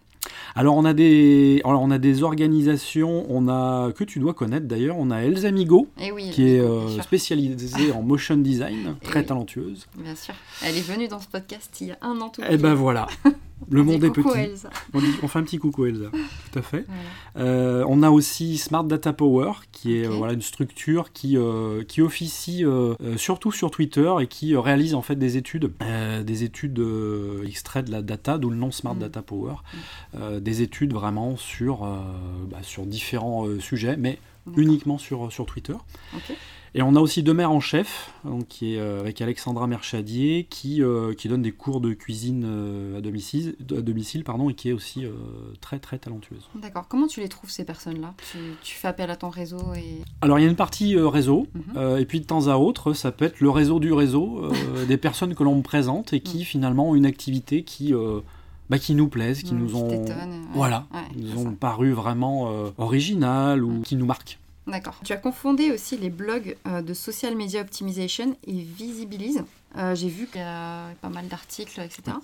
[0.54, 4.66] Alors on a des, alors on a des organisations, on a que tu dois connaître
[4.66, 9.04] d'ailleurs, on a Elsa Amigo Eh oui, qui est euh, spécialisée en motion design, Et
[9.04, 9.26] très oui.
[9.26, 9.86] talentueuse.
[9.96, 10.34] Bien sûr.
[10.64, 13.06] Elle est venue dans ce podcast il y a un an tout Et ben voilà,
[13.70, 14.29] le monde est petit.
[14.38, 14.70] Elsa.
[14.94, 16.85] On, dit- on fait un petit coucou Elsa, tout à fait.
[17.35, 17.48] Voilà.
[17.48, 21.83] Euh, on a aussi Smart Data Power, qui est euh, voilà, une structure qui, euh,
[21.85, 25.72] qui officie euh, surtout sur Twitter et qui réalise en fait des études,
[26.25, 26.83] des études
[27.46, 28.98] extraits de la data, d'où le nom Smart Mm.
[28.98, 29.55] Data Power,
[30.16, 31.81] euh, des études vraiment sur,
[32.51, 34.18] bah, sur différents sujets, mais
[34.57, 35.75] uniquement sur, sur Twitter.
[36.14, 36.37] Ok.
[36.74, 40.46] Et on a aussi deux mères en chef, donc, qui est euh, avec Alexandra Merchadier,
[40.48, 44.54] qui, euh, qui donne des cours de cuisine euh, à domicile, à domicile pardon, et
[44.54, 45.04] qui est aussi
[45.61, 46.48] très très talentueuse.
[46.54, 46.87] D'accord.
[46.88, 48.14] Comment tu les trouves ces personnes-là?
[48.32, 50.00] Tu, tu fais appel à ton réseau et.
[50.22, 51.98] Alors il y a une partie réseau, Mhm.
[51.98, 54.48] et puis de temps à autre, ça peut être le réseau du réseau,
[54.88, 56.44] des personnes que l'on me présente et qui Mhm.
[56.44, 57.92] finalement ont une activité qui,
[58.70, 60.40] bah, qui nous plaisent, qui Mm, nous ont, ouais.
[60.54, 61.56] voilà, Ouais, nous c'est ont ça.
[61.61, 63.82] paru vraiment originales ou Mhm.
[63.82, 64.38] qui nous marquent.
[64.66, 64.94] D'accord.
[65.05, 69.42] Tu as confondé aussi les blogs euh, de Social Media Optimization et Visibilize.
[69.77, 72.16] Euh, J'ai vu qu'il y a pas mal d'articles, etc.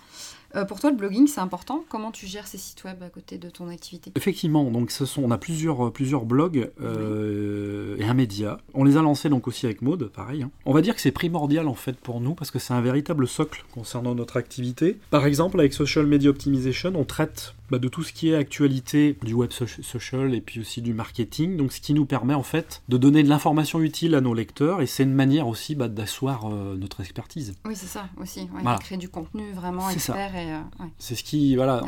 [0.55, 1.85] Euh, pour toi, le blogging, c'est important.
[1.89, 4.13] Comment tu gères ces sites web à côté de ton activité?
[4.17, 8.59] Effectivement, donc ce sont, on a plusieurs, plusieurs blogs euh, et un média.
[8.75, 10.43] On les a lancés donc aussi avec Maude, pareil.
[10.43, 10.51] hein.
[10.65, 13.27] On va dire que c'est primordial en fait pour nous parce que c'est un véritable
[13.27, 14.99] socle concernant notre activité.
[15.11, 19.17] Par exemple, avec Social Media Optimization, on traite bah, de tout ce qui est actualité
[19.23, 21.57] du web social et puis aussi du marketing.
[21.57, 24.81] Donc ce qui nous permet en fait de donner de l'information utile à nos lecteurs
[24.81, 27.55] et c'est une manière aussi bah, d'asseoir euh, notre expertise.
[27.65, 28.49] Oui, c'est ça aussi.
[28.81, 30.33] Créer du contenu vraiment expert.
[30.35, 30.61] Euh,
[30.99, 31.83] c'est ce qui, voilà,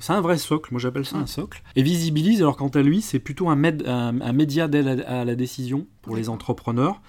[0.00, 0.72] c'est un vrai socle.
[0.72, 1.62] Moi j'appelle ça un socle.
[1.76, 5.86] Et Visibilise, alors quant à lui, c'est plutôt un, un, média d'aide à la décision
[6.02, 7.00] pour les entrepreneurs.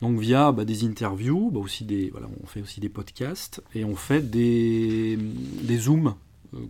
[0.00, 3.84] Donc via bah, des interviews, bah, aussi des, voilà, on fait aussi des podcasts et
[3.84, 5.16] on fait des,
[5.62, 6.14] des zooms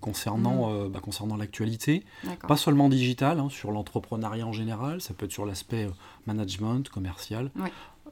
[0.01, 0.75] concernant, mm.
[0.75, 2.05] euh, bah, concernant l'actualité.
[2.47, 5.91] Pas seulement digital, hein, sur l'entrepreneuriat en général, ça peut être sur l'aspect euh,
[6.27, 7.51] management, commercial.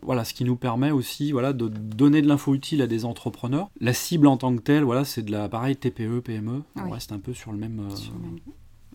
[0.03, 3.69] Voilà, ce qui nous permet aussi voilà, de donner de l'info utile à des entrepreneurs.
[3.81, 6.63] La cible en tant que telle, voilà, c'est de la pareil TPE, PME.
[6.77, 8.39] On reste un peu sur le même, sur le même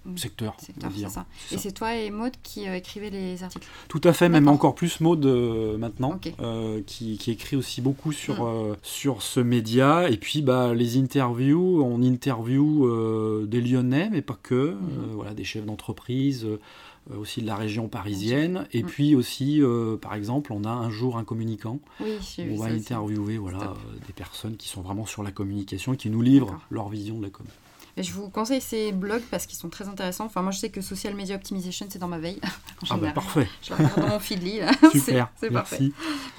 [0.06, 0.18] Mm.
[0.18, 0.56] secteur.
[1.10, 1.26] Ça.
[1.52, 4.76] Et c'est toi et Maud qui euh, écrivez les articles Tout à fait, même encore
[4.76, 8.78] plus Maud euh, maintenant, euh, qui, écrit aussi beaucoup sur, mm.
[8.84, 10.10] sur ce média.
[10.10, 12.88] Et puis bah, les interviews, on interview
[13.48, 15.14] des Lyonnais, mais pas que, mm.
[15.14, 16.48] voilà, des chefs d'entreprise
[17.16, 18.68] aussi de la région parisienne.
[18.74, 19.62] Et puis aussi,
[20.02, 21.80] par exemple, on a un jour un communicant.
[22.00, 22.18] Oui,
[22.52, 23.74] on va interviewer voilà,
[24.06, 27.24] des personnes qui sont vraiment sur la communication et qui nous livrent leur vision de
[27.24, 27.65] la communication
[28.04, 30.26] je vous conseille ces blogs parce qu'ils sont très intéressants.
[30.26, 32.42] Enfin, moi, je sais que Social Media Optimization, c'est dans ma veille.
[32.90, 33.48] ah bah parfait.
[33.64, 34.60] Je la regarde dans mon feedly.
[34.60, 34.72] Là.
[34.92, 35.92] Super, c'est parfait.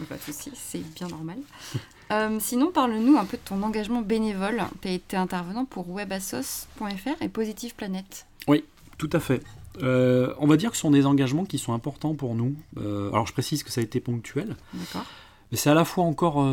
[0.09, 1.39] pas de souci, c'est bien normal.
[2.13, 4.63] Euh, sinon, parle-nous un peu de ton engagement bénévole.
[4.81, 8.27] Tu as été intervenant pour webassos.fr et Positive Planet.
[8.47, 8.63] Oui,
[8.97, 9.43] tout à fait.
[9.83, 12.55] Euh, on va dire que ce sont des engagements qui sont importants pour nous.
[12.79, 14.55] Euh, alors, je précise que ça a été ponctuel.
[14.73, 15.05] D'accord.
[15.51, 16.45] Mais c'est à la fois encore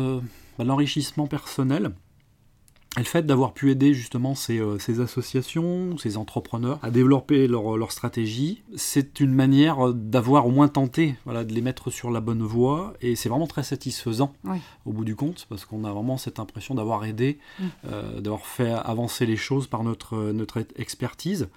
[0.58, 1.92] bah, l'enrichissement personnel
[2.96, 7.90] et le fait d'avoir pu aider justement ces, euh, associations, ces entrepreneurs à développer leur,
[7.90, 12.42] stratégie, c'est une manière d'avoir au moins tenté voilà, de les mettre sur la bonne
[12.42, 14.32] voie et c'est vraiment très satisfaisant
[14.84, 17.64] au bout du compte parce qu'on a vraiment cette impression d'avoir aidé, mm.
[17.86, 21.48] euh, d'avoir fait avancer les choses par notre, notre expertise.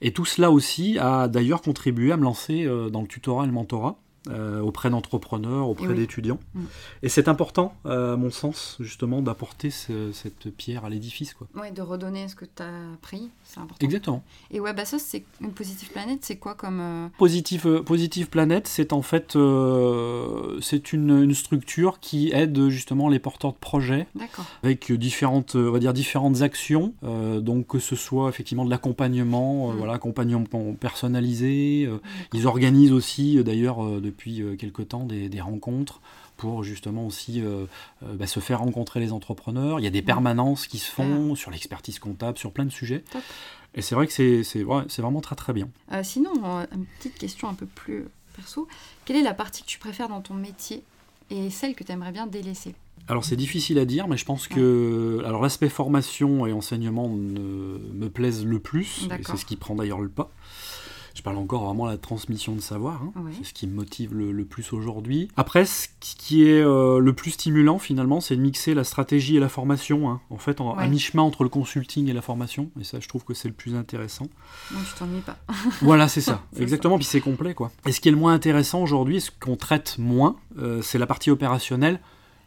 [0.00, 3.46] Et tout cela aussi a d'ailleurs contribué à me lancer euh, dans le tutorat et
[3.46, 3.98] le mentorat.
[4.30, 6.40] Euh, auprès d'entrepreneurs, auprès d'étudiants.
[6.52, 6.64] Mm.
[7.02, 11.34] Et c'est important, à mon sens, justement, d'apporter cette pierre à l'édifice.
[11.54, 13.86] Oui, de redonner ce que tu as appris, c'est important.
[13.86, 14.22] Exactement.
[14.50, 16.80] Et WebAssos, c'est une Positive Planet, c'est quoi comme...
[16.80, 19.38] Euh, Positive, euh, Positive Planet, c'est en fait
[20.60, 24.08] c'est une, une, structure qui aide justement les porteurs de projets
[24.62, 29.76] avec différentes, on va dire, différentes actions, donc que ce soit effectivement de l'accompagnement, mm.
[29.76, 30.44] voilà, accompagnement
[30.78, 31.88] personnalisé.
[32.34, 33.78] Ils organisent aussi, d'ailleurs,
[34.08, 36.00] depuis euh, quelque temps des, rencontres
[36.36, 37.66] pour justement aussi euh,
[38.02, 39.80] euh, bah, se faire rencontrer les entrepreneurs.
[39.80, 43.04] Il y a des permanences qui se font sur l'expertise comptable, sur plein de sujets.
[43.74, 45.68] Et c'est vrai que c'est vraiment très très bien.
[46.02, 46.32] sinon,
[46.72, 48.66] une petite question un peu plus perso.
[49.04, 50.82] Quelle est la partie que tu préfères dans ton métier
[51.30, 52.74] et celle que tu aimerais bien délaisser?
[53.08, 58.08] Alors c'est difficile à dire, mais je pense que alors l'aspect formation et enseignement me
[58.08, 60.30] plaisent le plus, et c'est ce qui prend d'ailleurs le pas.
[61.18, 63.02] Je parle encore vraiment de la transmission de savoir.
[63.02, 63.24] Hein.
[63.36, 65.28] C'est ce qui me motive le, plus aujourd'hui.
[65.36, 69.40] Après, ce qui est euh, le plus stimulant finalement, c'est de mixer la stratégie et
[69.40, 70.08] la formation.
[70.08, 70.20] Hein.
[70.30, 72.70] En fait, à mi-chemin entre le consulting et la formation.
[72.80, 74.28] Et ça, je trouve que c'est le plus intéressant.
[74.70, 75.36] Donc, tu t'ennuies pas.
[75.82, 76.44] voilà, c'est ça.
[76.56, 76.98] Exactement.
[76.98, 77.72] Puis c'est complet, quoi.
[77.84, 81.08] Et ce qui est le moins intéressant aujourd'hui, ce qu'on traite moins, euh, c'est la
[81.08, 81.98] partie opérationnelle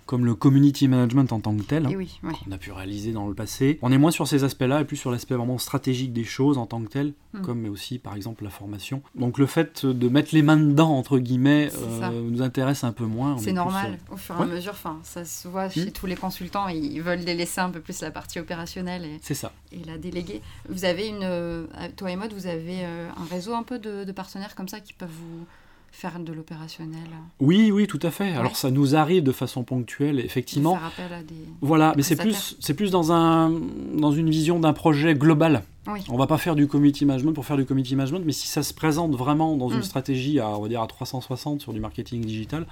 [0.05, 3.33] comme le community management en tant que tel, hein, qu'on a pu réaliser dans le
[3.33, 3.79] passé.
[3.81, 6.65] On est moins sur ces aspects-là et plus sur l'aspect vraiment stratégique des choses en
[6.65, 7.41] tant que tel, hmm.
[7.41, 9.01] comme aussi par exemple la formation.
[9.15, 13.05] Donc le fait de mettre les mains dedans, entre guillemets, euh, nous intéresse un peu
[13.05, 13.37] moins.
[13.37, 15.91] C'est normal, euh, au fur et à mesure, ça se voit chez hmm.
[15.91, 19.51] tous les consultants, ils veulent délaisser un peu plus la partie opérationnelle et, ça.
[19.71, 20.41] et la déléguer.
[20.69, 24.55] Vous avez une, euh, toi et Maud, vous avez un réseau un peu de partenaires
[24.55, 25.45] comme ça qui peuvent vous
[25.91, 28.31] faire de l'opérationnel Oui, oui, tout à fait.
[28.31, 30.75] Alors ça nous arrive de façon ponctuelle, effectivement.
[30.75, 31.35] Ça rappelle à des.
[31.61, 33.51] Voilà, mais c'est plus, c'est plus dans, un,
[33.93, 35.63] dans une vision d'un projet global.
[35.87, 36.03] Oui.
[36.09, 38.63] On va pas faire du community management pour faire du community management, mais si ça
[38.63, 39.83] se présente vraiment dans une mm.
[39.83, 42.65] stratégie à, on va dire, à 360 sur du marketing digital,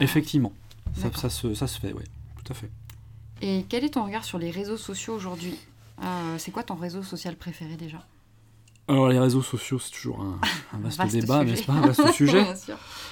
[0.00, 0.52] effectivement,
[0.94, 2.04] ça, ça, se, ça se fait, oui,
[2.44, 2.70] tout à fait.
[3.42, 5.56] Et quel est ton regard sur les réseaux sociaux aujourd'hui?
[6.02, 8.04] Euh, C'est quoi ton réseau social préféré déjà?
[8.90, 12.44] Alors les réseaux sociaux, c'est toujours un, vaste, débat, n'est-ce pas Un vaste sujet.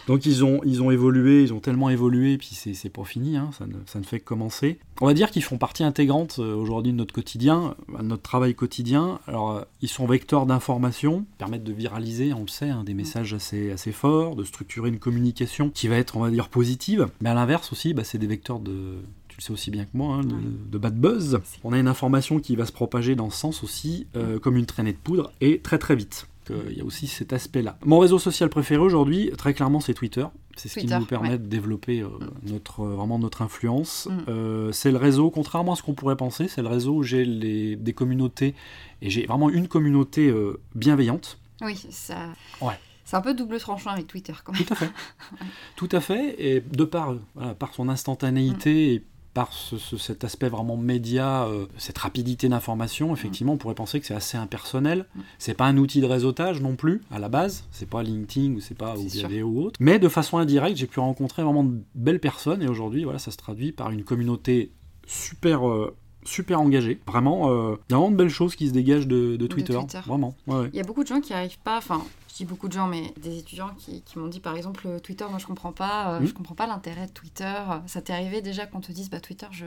[0.09, 3.51] Donc ils ont, ils ont évolué, ils ont tellement évolué, puis c'est pas fini, hein,
[3.57, 4.81] ça, ne, ça, ne, fait que commencer.
[5.01, 8.55] On va dire qu'ils font partie intégrante euh, aujourd'hui de notre quotidien, de notre travail
[8.55, 9.21] quotidien.
[9.29, 12.97] Alors euh, ils sont vecteurs d'information, permettent de viraliser, on le sait, hein, des mm.
[12.97, 17.09] messages assez, assez forts, de structurer une communication qui va être, on va dire, positive.
[17.21, 18.97] Mais à l'inverse aussi, bah, c'est des vecteurs de
[19.39, 21.39] tu sais aussi bien que moi, hein, de, bad buzz.
[21.65, 24.67] On a une information qui va se propager dans ce sens aussi, euh, comme une
[24.67, 26.27] traînée de poudre, et très très vite.
[26.71, 27.77] Il y a aussi cet aspect-là.
[27.85, 30.25] Mon réseau social préféré aujourd'hui, très clairement, c'est Twitter.
[30.57, 31.39] C'est ce qui nous permet ouais.
[31.39, 32.09] de développer euh,
[32.43, 34.09] notre, vraiment notre influence.
[34.11, 34.19] Mm.
[34.29, 37.25] Euh, c'est le réseau, contrairement à ce qu'on pourrait penser, c'est le réseau où j'ai
[37.25, 38.55] les- des communautés,
[39.03, 41.39] et j'ai vraiment une communauté euh, bienveillante.
[41.61, 42.31] Oui, ça.
[42.61, 42.79] Ouais.
[43.05, 44.65] C'est un peu double tranchant avec Twitter quand même.
[44.65, 44.91] Tout à fait.
[45.77, 46.35] Tout à fait.
[46.39, 49.05] Et de par, euh, voilà, par son instantanéité et
[49.39, 54.01] par ce- ce- cet aspect vraiment média, euh, cette rapidité d'information, effectivement, on pourrait penser
[54.01, 55.07] que c'est assez impersonnel.
[55.15, 55.21] Mm.
[55.39, 57.63] C'est pas un outil de réseautage non plus, à la base.
[57.71, 58.95] C'est pas LinkedIn ou c'est pas.
[58.97, 59.77] Viadeo ou autre.
[59.79, 63.31] Mais de façon indirecte, j'ai pu rencontrer vraiment de belles personnes et aujourd'hui, voilà, ça
[63.31, 64.73] se traduit par une communauté
[65.07, 65.69] super.
[65.69, 65.95] euh,
[66.29, 67.01] super engagée.
[67.07, 69.75] Vraiment, euh, il y a vraiment de belles choses qui se dégagent de, de Twitter.
[69.75, 70.01] Twitter.
[70.07, 70.35] Vraiment.
[70.47, 70.71] Ouais, ouais.
[70.73, 72.87] Il y a beaucoup de gens qui n'arrivent pas, enfin, je dis beaucoup de gens,
[72.87, 76.15] mais des étudiants qui, qui m'ont dit par exemple euh, Twitter, moi je comprends pas,
[76.15, 76.27] euh, Mm.
[76.27, 77.55] je comprends pas l'intérêt de Twitter.
[77.87, 79.65] Ça t'est arrivé déjà qu'on te dise bah Twitter, je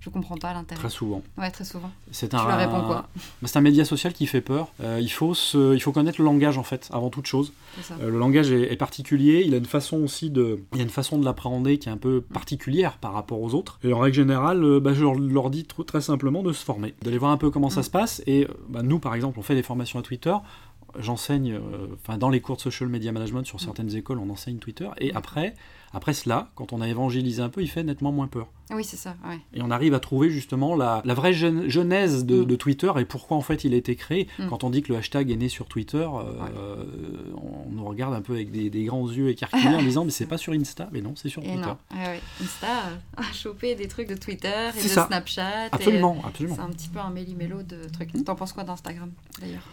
[0.00, 0.80] je comprends pas l'intérêt?
[0.80, 1.22] Très souvent.
[1.38, 1.90] Ouais, très souvent.
[2.10, 3.06] C'est Tu un, leur réponds quoi?
[3.40, 4.72] Bah, C'est un média social qui fait peur.
[4.82, 7.52] Euh, il, faut se- il faut connaître le langage en fait, avant toute chose.
[8.00, 9.42] Euh, le langage est, est particulier.
[9.46, 11.92] Il a une façon aussi de, il y a une façon de l'appréhender qui est
[11.92, 13.78] un peu particulière par rapport aux autres.
[13.84, 16.94] Et en règle générale, euh, bah, je leur, dis tr- très simplement de se former,
[17.02, 17.84] d'aller voir un peu comment ça Mm.
[17.84, 18.22] se passe.
[18.26, 20.34] Et euh, bah, nous, par exemple, on fait des formations à Twitter.
[20.98, 24.58] J'enseigne, euh, enfin dans les cours de social media management sur certaines écoles, on enseigne
[24.58, 24.88] Twitter.
[24.98, 25.16] Et Mm.
[25.16, 25.54] après,
[25.94, 28.48] après cela, quand on a évangélisé un peu, il fait nettement moins peur.
[28.70, 29.16] Oui, c'est ça.
[29.28, 29.38] Ouais.
[29.52, 32.44] Et on arrive à trouver justement la, la vraie gen- genèse de, Mm.
[32.46, 34.28] de Twitter et pourquoi en fait il a été créé.
[34.38, 34.48] Mm.
[34.48, 36.84] Quand on dit que le hashtag est né sur Twitter, euh,
[37.36, 40.26] on nous regarde un peu avec des, des grands yeux écarquillés en disant mais c'est
[40.26, 41.68] pas sur Insta, mais non c'est sur Et Twitter.
[41.94, 42.20] ouais, ouais.
[42.42, 45.06] Insta euh, a chopé des trucs de Twitter et de ça.
[45.06, 45.66] Snapchat.
[45.66, 46.54] et Absolument, absolument.
[46.56, 48.14] C'est un petit peu un méli-mélo de trucs.
[48.14, 48.24] Mm.
[48.24, 49.66] T'en penses quoi d'Instagram d'ailleurs?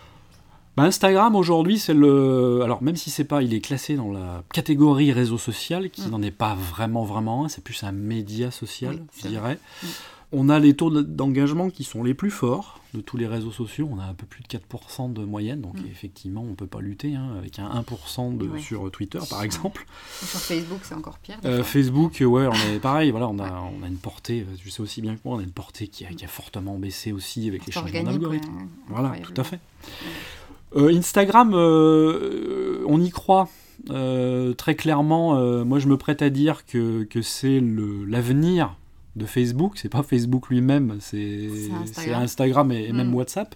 [0.77, 4.43] Bah, Instagram aujourd'hui c'est le, alors même si c'est pas, il est classé dans la
[4.53, 6.09] catégorie réseau social qui Mm.
[6.11, 9.59] n'en est pas vraiment vraiment un, c'est plus un média social, Oui, je dirais.
[9.83, 9.87] Mm.
[10.31, 13.51] On a les taux de- d'engagement qui sont les plus forts de tous les réseaux
[13.51, 13.89] sociaux.
[13.91, 15.87] On a un peu plus de 4% de moyenne, donc Mm.
[15.89, 18.59] effectivement, on peut pas lutter hein, avec un 1% de, Ouais.
[18.59, 19.85] sur Twitter, par exemple.
[20.21, 21.37] Sur Facebook, c'est encore pire.
[21.45, 21.63] Euh.
[21.63, 23.09] Facebook, euh, ouais, on est pareil.
[23.09, 24.41] Voilà, on a, on a une portée.
[24.47, 26.27] euh, Tu sais aussi bien que moi, on a une portée qui a, qui a
[26.29, 28.51] fortement baissé aussi avec les changements d'algorithme.
[28.87, 29.55] Voilà, tout à fait.
[29.57, 30.38] Euh,
[30.75, 33.49] Instagram, euh, on y croit.
[33.91, 37.61] Euh, très clairement, euh, moi je me prête à dire que, que c'est
[38.07, 38.75] l'avenir
[39.15, 39.73] de Facebook.
[39.77, 41.83] C'est pas Facebook lui-même, c'est Instagram.
[41.85, 43.15] c'est Instagram et, et même Mm.
[43.15, 43.55] WhatsApp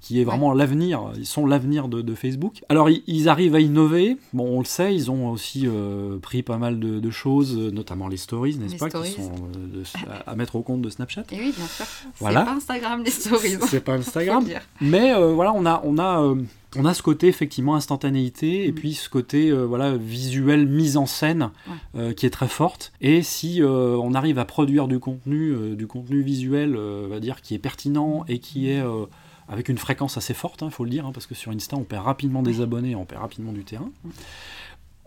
[0.00, 1.10] qui est vraiment l'avenir.
[1.18, 2.62] Ils sont l'avenir de, de Facebook.
[2.70, 4.16] Alors ils, ils arrivent à innover.
[4.32, 7.70] Bon, on le sait, ils ont aussi euh, pris pas mal de, de choses, euh,
[7.70, 9.10] notamment les stories, n'est-ce pas, stories.
[9.10, 11.24] qui sont euh, de- à, à mettre au compte de Snapchat.
[11.32, 11.84] Et oui, bien sûr.
[12.18, 12.40] Voilà.
[12.40, 13.56] C'est pas Instagram les stories.
[13.68, 14.44] C'est pas Instagram.
[14.80, 16.34] Mais euh, voilà, on a, on, a,
[16.76, 18.74] on a ce côté effectivement instantanéité et Mm.
[18.74, 21.50] puis ce côté euh, voilà, visuel, mise en scène
[21.96, 22.92] euh, qui est très forte.
[23.02, 27.42] Et si euh, on arrive à produire du contenu, du contenu visuel, on va dire,
[27.42, 29.04] qui est pertinent et qui est euh,
[29.50, 31.82] avec une fréquence assez forte, il faut le dire, hein, parce que sur Insta, on
[31.84, 33.90] perd rapidement des abonnés, on perd rapidement du terrain.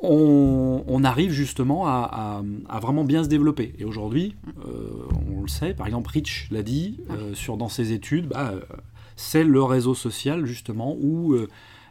[0.05, 2.09] On, on arrive justement à,
[2.69, 3.73] à- à vraiment bien se développer.
[3.79, 4.35] Et aujourd'hui,
[4.67, 4.89] euh,
[5.33, 8.59] on le sait, par exemple, Rich l'a dit euh, sur, dans ses études, bah, euh,
[9.15, 11.35] c'est le réseau social justement où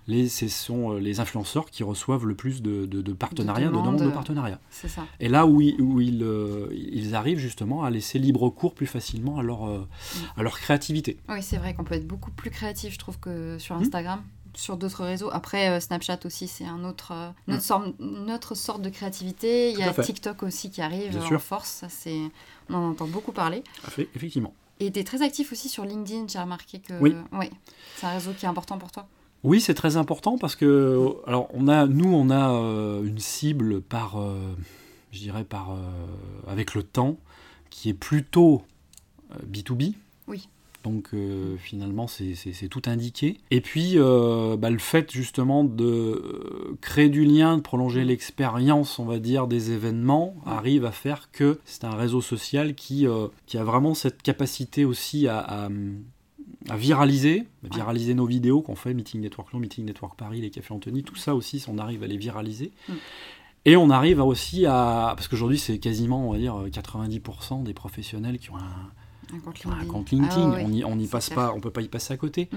[0.09, 3.73] les, ce sont euh, les influenceurs qui reçoivent le plus de, de- de partenariats, de,
[3.73, 4.59] demandes, de partenariats.
[4.71, 5.07] C'est ça.
[5.21, 8.87] Et là où, ils, où ils, euh, ils arrivent justement à laisser libre cours plus
[8.87, 9.87] facilement à leur, euh,
[10.37, 11.19] à leur créativité.
[11.29, 13.83] Oui, c'est vrai qu'on peut être beaucoup plus créatif, je trouve, que sur Mm.
[13.83, 14.23] Instagram.
[14.55, 15.31] Sur d'autres réseaux.
[15.33, 17.31] Après, euh, Snapchat aussi, c'est un autre, euh,
[18.01, 19.71] une, autre sorte, de créativité.
[19.73, 19.95] Il y a.
[19.95, 21.71] TikTok aussi qui arrive en force.
[21.71, 22.19] Ça, c'est...
[22.69, 23.62] On en entend beaucoup parler.
[23.85, 24.53] Fait- Effectivement.
[24.81, 27.15] Et tu es très actif aussi sur LinkedIn, j'ai remarqué que Oui.
[27.33, 27.51] ouais,
[27.97, 29.07] c'est un réseau qui est important pour toi.
[29.44, 33.81] Oui, c'est très important parce que, alors, on a, nous, on a euh, une cible
[33.81, 34.37] par, euh,
[35.11, 35.76] je dirais, par, euh,
[36.46, 37.16] avec le temps,
[37.70, 38.62] qui est plutôt
[39.33, 39.94] euh, B2B.
[40.28, 40.48] Oui.
[40.85, 41.11] Donc,
[41.59, 43.38] finalement, c'est tout indiqué.
[43.52, 49.20] Et puis, bah, le fait, justement, de créer du lien, de prolonger l'expérience, on va
[49.20, 53.07] dire, des événements, arrive à faire que c'est un réseau social qui,
[53.46, 55.68] qui a vraiment cette capacité aussi à- à
[56.68, 60.51] à viraliser, à viraliser nos vidéos qu'on fait, Meeting Network Lyon, Meeting Network Paris, les
[60.51, 62.72] Cafés Anthony, tout ça aussi, on arrive à les viraliser.
[62.88, 62.92] Mm.
[63.64, 65.14] Et on arrive aussi à...
[65.16, 69.59] Parce qu'aujourd'hui, c'est quasiment, on va dire, 90% des professionnels qui ont un, Un compte
[69.64, 69.92] un LinkedIn.
[69.92, 70.51] compte LinkedIn.
[70.51, 71.37] Ah ouais, on y, on y c'est passe clair.
[71.37, 72.48] pas, on peut pas y passer à côté.
[72.51, 72.57] Mm.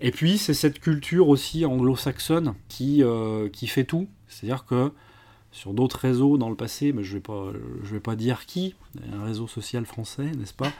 [0.00, 4.08] Et puis, c'est cette culture aussi anglo-saxonne qui, euh, qui fait tout.
[4.28, 4.92] C'est-à-dire que
[5.52, 7.46] sur d'autres réseaux dans le passé, mais je vais pas,
[7.84, 8.74] je vais pas dire qui,
[9.12, 10.72] un réseau social français, n'est-ce pas?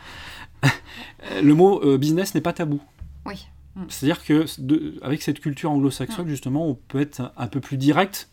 [1.43, 2.81] Le mot euh, business n'est pas tabou.
[3.27, 3.47] Oui.
[3.89, 8.29] C'est-à-dire que de- avec cette culture anglo-saxonne, justement, on peut être un, peu plus direct,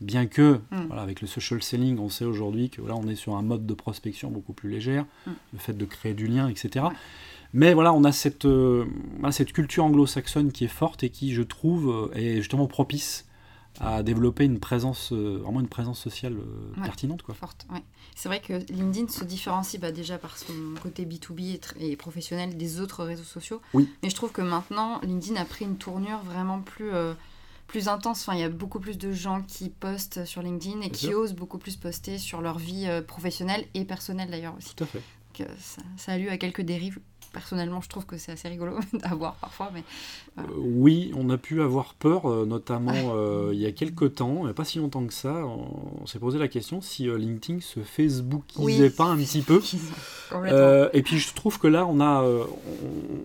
[0.00, 0.86] bien que, Mm.
[0.88, 3.66] voilà, avec le social selling, on sait aujourd'hui que là, on est sur un mode
[3.66, 5.30] de prospection beaucoup plus légère, Mm.
[5.52, 6.86] le fait de créer du lien, etc.
[7.52, 8.84] Mais voilà, on a cette, euh,
[9.30, 13.26] cette culture anglo-saxonne qui est forte et qui, je trouve, euh, est justement propice
[13.80, 16.84] à développer une présence, euh, vraiment une présence sociale euh, Ouais.
[16.84, 17.22] pertinente.
[17.22, 17.34] Quoi.
[17.34, 17.82] Forte, ouais.
[18.16, 20.52] C'est vrai que LinkedIn se différencie bah, déjà par son
[20.82, 23.60] côté B2B et, professionnel des autres réseaux sociaux.
[23.74, 23.88] Oui.
[24.02, 27.14] Mais je trouve que maintenant, LinkedIn a pris une tournure vraiment plus, euh,
[27.68, 28.22] plus intense.
[28.22, 31.06] Enfin, il y a beaucoup plus de gens qui postent sur LinkedIn et Bien qui
[31.06, 31.18] sûr.
[31.20, 34.74] osent beaucoup plus poster sur leur vie euh, professionnelle et personnelle d'ailleurs aussi.
[34.74, 34.98] Tout à fait.
[35.38, 36.98] Donc, euh, ça, ça a lieu à quelques dérives.
[37.32, 39.70] Personnellement, je trouve que c'est assez rigolo à voir parfois.
[39.72, 39.82] Mais
[40.38, 44.36] Euh, oui, on a pu avoir peur, euh, notamment euh, il y a quelques temps,
[44.38, 47.04] il n'y a pas si longtemps que ça, on, on s'est posé la question si
[47.04, 48.90] LinkedIn se Facebookisait Oui.
[48.90, 49.60] pas un petit peu.
[50.92, 52.24] et puis je trouve que là, on a,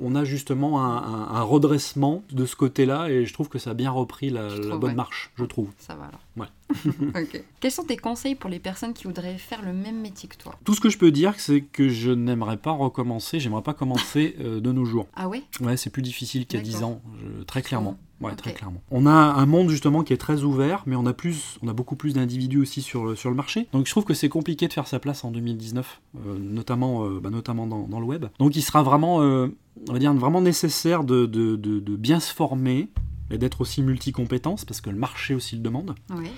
[0.01, 3.71] on, a justement un, un- un redressement de ce côté-là, et je trouve que ça
[3.71, 4.95] a bien repris la, Je la trouve, bonne ouais.
[4.95, 5.69] marche, je trouve.
[5.79, 6.19] Ça va alors.
[6.37, 6.47] Ouais.
[7.15, 7.43] Ok.
[7.59, 10.55] Quels sont tes conseils pour les personnes qui voudraient faire le même métier que toi
[10.65, 14.35] Tout ce que je peux dire, c'est que je n'aimerais pas recommencer, j'aimerais pas commencer
[14.41, 15.07] euh, de nos jours.
[15.15, 15.43] Ah ouais?
[15.61, 16.87] Ouais, c'est plus difficile qu'il y a 10 D'accord.
[16.89, 17.97] ans, je- très clairement.
[18.21, 18.37] Ouais, Ok.
[18.37, 18.81] très clairement.
[18.89, 21.73] On a un monde justement qui est très ouvert, mais on a plus, on a
[21.73, 23.67] beaucoup plus d'individus aussi sur le, sur le marché.
[23.73, 27.19] Donc je trouve que c'est compliqué de faire sa place en 2019, euh, notamment, euh,
[27.19, 28.27] bah, notamment dans, dans le web.
[28.39, 29.47] Donc il sera vraiment, euh,
[29.89, 32.87] on va dire, vraiment nécessaire de, de- de- de bien se former
[33.29, 35.95] et d'être aussi multi-compétences, parce que le marché aussi le demande.
[36.11, 36.31] Ouais.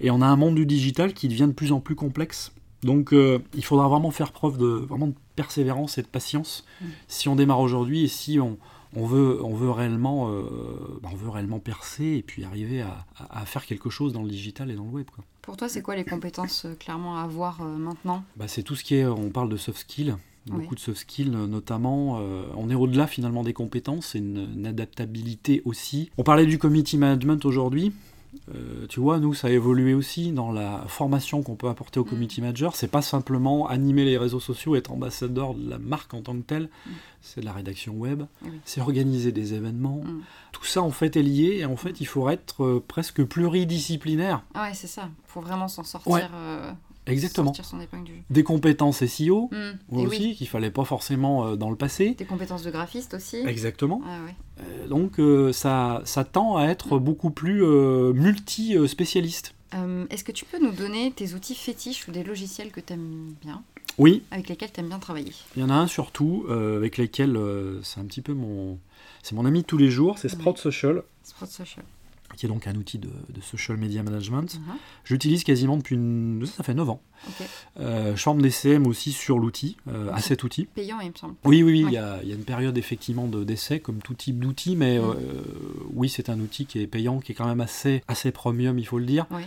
[0.00, 2.52] Et on a un monde du digital qui devient de plus en plus complexe.
[2.82, 6.84] Donc euh, il faudra vraiment faire preuve de, vraiment de persévérance et de patience Mm.
[7.08, 8.58] si on démarre aujourd'hui et si on,
[8.94, 10.42] on veut, on, veut réellement, euh,
[11.02, 14.22] bah, on veut réellement percer et puis arriver à, à- à faire quelque chose dans
[14.22, 15.06] le digital et dans le web.
[15.14, 15.24] quoi.
[15.42, 18.22] Pour toi, c'est quoi les compétences euh, clairement à avoir maintenant?
[18.36, 20.14] Bah, c'est tout ce qui est, on parle de soft skills,
[20.46, 20.74] beaucoup Oui.
[20.76, 22.18] de soft skills notamment.
[22.20, 26.10] euh, on est au-delà finalement des compétences, c'est une, une adaptabilité aussi.
[26.18, 27.92] On parlait du community management aujourd'hui.
[28.54, 32.04] Euh, tu vois, nous, ça a évolué aussi dans la formation qu'on peut apporter au
[32.04, 32.08] Mm.
[32.08, 32.76] community manager.
[32.76, 36.42] C'est pas simplement animer les réseaux sociaux, être ambassadeur de la marque en tant que
[36.42, 36.64] telle.
[36.86, 36.90] Mm.
[37.22, 38.50] C'est de la rédaction web, Oui.
[38.64, 40.02] c'est organiser des événements.
[40.04, 40.20] Mm.
[40.52, 41.56] Tout ça, en fait, est lié.
[41.60, 44.42] Et en fait, il faut être euh, presque pluridisciplinaire.
[44.54, 45.08] Ah ouais, c'est ça.
[45.26, 46.12] Faut vraiment s'en sortir.
[46.12, 46.22] Ouais.
[46.34, 46.72] euh,
[47.06, 47.54] Exactement.
[47.54, 48.20] Sortir son épingle du jeu.
[48.30, 49.96] Des compétences SEO Mm.
[49.96, 50.34] Aussi, oui.
[50.34, 52.14] qu'il fallait pas forcément euh, dans le passé.
[52.18, 53.36] Des compétences de graphiste aussi.
[53.46, 54.02] Exactement.
[54.06, 54.34] Ah ouais.
[54.60, 57.62] Euh, donc euh, ça, ça tend à être beaucoup plus
[58.14, 59.54] multi-spécialiste.
[60.10, 63.34] Est-ce que tu peux nous donner tes outils fétiches ou des logiciels que tu aimes
[63.42, 63.62] bien,
[63.98, 65.32] Oui, avec lesquels tu aimes bien travailler?
[65.54, 67.38] Il y en a un surtout avec lesquels
[67.82, 68.78] c'est un petit peu mon...
[69.22, 71.84] C'est mon ami de tous les jours, c'est Sprout Social, Sprout Social.
[72.36, 74.54] Qui est donc un outil de, de social media management.
[74.60, 74.74] Mhm.
[75.04, 75.96] J'utilise quasiment depuis...
[75.96, 76.44] Une...
[76.46, 77.00] Ça fait 9 ans.
[77.80, 80.66] Euh, je forme des CM aussi sur l'outil, euh, à cet outil.
[80.66, 81.34] Payant, il me semble.
[81.44, 83.98] Oui, oui, oui, il y, a, il y a une période effectivement de- d'essai comme
[83.98, 85.02] tout type d'outil, mais Mm.
[85.02, 85.14] euh,
[85.94, 88.86] oui, c'est un outil qui est payant, qui est quand même assez, assez premium, il
[88.86, 89.42] faut le dire, Oui.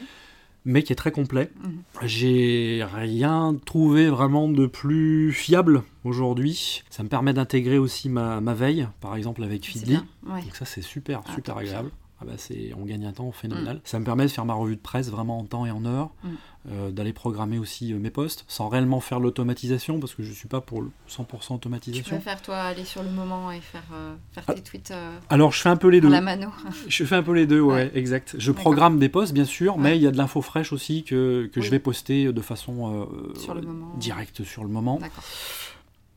[0.66, 1.52] mais qui est très complet.
[1.64, 1.82] Mhm.
[2.06, 6.84] J'ai rien trouvé vraiment de plus fiable aujourd'hui.
[6.90, 10.00] Ça me permet d'intégrer aussi ma, ma veille, par exemple avec Feedly.
[10.28, 10.42] Ouais.
[10.42, 11.64] Donc ça c'est super, Ah, super top.
[11.64, 11.92] agréable.
[12.22, 13.80] Ah bah c'est, on gagne un temps phénoménal.
[13.86, 16.10] Ça me permet de faire ma revue de presse vraiment en temps et en heure,
[16.24, 16.28] Mm.
[16.72, 20.50] euh, d'aller programmer aussi euh, mes posts, sans réellement faire l'automatisation, parce que je suis
[20.50, 22.04] pas pour le 100% Tu automatisation.
[22.18, 24.54] préfères, toi, aller sur le moment et faire, euh, faire Ah.
[24.54, 24.94] tes tweets
[25.30, 26.10] Alors je fais un peu les deux.
[26.10, 26.50] la mano
[26.90, 27.92] Je fais un peu les deux, ouais, Ouais.
[27.96, 28.36] exact.
[28.38, 29.82] Je programme des posts, bien sûr, Ouais.
[29.84, 33.08] mais il y a de l'info fraîche aussi que, que je vais poster de façon
[33.38, 33.94] Sur le moment.
[33.98, 34.98] directe sur le moment.
[35.00, 35.24] D'accord.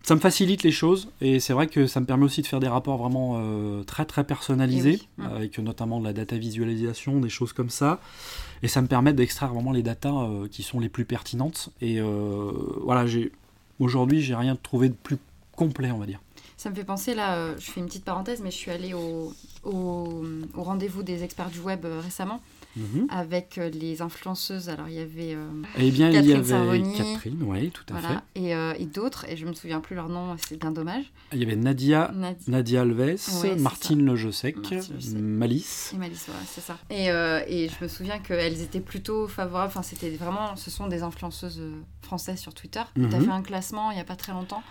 [0.05, 2.59] Ça me facilite les choses et c'est vrai que ça me permet aussi de faire
[2.59, 5.29] des rapports vraiment euh, très très personnalisés, Eh oui.
[5.33, 8.01] Avec notamment de la data visualisation, des choses comme ça.
[8.63, 11.69] Et ça me permet d'extraire vraiment les datas euh, qui sont les plus pertinentes.
[11.81, 12.51] Et euh,
[12.83, 13.31] voilà, j'ai
[13.79, 15.19] aujourd'hui j'ai rien trouvé de plus
[15.55, 16.21] complet, on va dire.
[16.57, 19.33] Ça me fait penser, là, je fais une petite parenthèse, mais je suis allée au,
[19.65, 20.25] au,
[20.55, 22.41] au rendez-vous des experts du web récemment
[22.77, 23.07] Mhm.
[23.11, 24.69] avec euh, les influenceuses.
[24.69, 25.47] Alors, il y avait euh,
[25.79, 26.97] Eh bien, il y Catherine avait Sarvoni.
[26.97, 30.09] Catherine, oui, tout à voilà, et, euh, et d'autres, et je me souviens plus leur
[30.09, 31.05] nom, c'est bien dommage.
[31.33, 34.57] Il y avait Nadia, Nadia Nadia Alves, Martine Lejosec.
[35.17, 35.93] Malice.
[35.95, 36.79] et Malice, voilà, c'est ça.
[36.91, 41.03] Et, et je me souviens qu'elles étaient plutôt favorables, enfin, c'était vraiment, ce sont des
[41.03, 41.63] influenceuses
[42.03, 42.83] françaises sur Twitter.
[42.95, 43.25] Tu as Mhm.
[43.25, 44.63] fait un classement il n'y a pas très longtemps,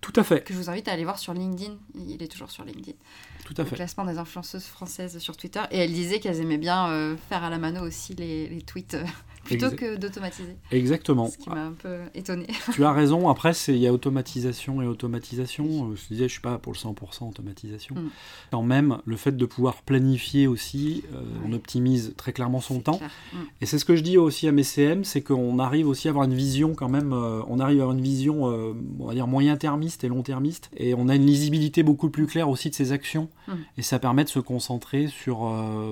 [0.00, 1.74] Tout à fait, que je vous invite à aller voir sur LinkedIn.
[1.94, 2.96] Il est toujours sur LinkedIn.
[3.44, 3.76] tout à le fait.
[3.76, 5.60] classement des influenceuses françaises sur Twitter.
[5.70, 8.94] Et elles disaient qu'elles aimaient bien euh, faire à la mano aussi les, les tweets
[8.94, 9.04] euh,
[9.48, 10.56] plutôt que d'automatiser.
[10.70, 11.28] Exactement.
[11.28, 12.46] Ce qui m'a un peu étonnée.
[12.72, 13.28] Tu as raison.
[13.28, 15.90] Après, il y a automatisation et automatisation.
[15.90, 17.94] Euh, Je disais, je suis pas pour le 100% automatisation.
[17.96, 18.10] Mm.
[18.50, 22.98] Quand même, le fait de pouvoir planifier aussi, euh, on optimise très clairement son temps.
[22.98, 23.10] clair.
[23.32, 23.36] Mm.
[23.60, 26.10] Et c'est ce que je dis aussi à mes CM, c'est qu'on arrive aussi à
[26.10, 29.14] avoir une vision quand même, euh, on arrive à avoir une vision, euh, on va
[29.14, 30.70] dire, moyen-termiste et long-termiste.
[30.76, 33.28] Et on a une lisibilité beaucoup plus claire aussi de ses actions.
[33.46, 33.52] Mm.
[33.78, 35.38] Et ça permet de se concentrer sur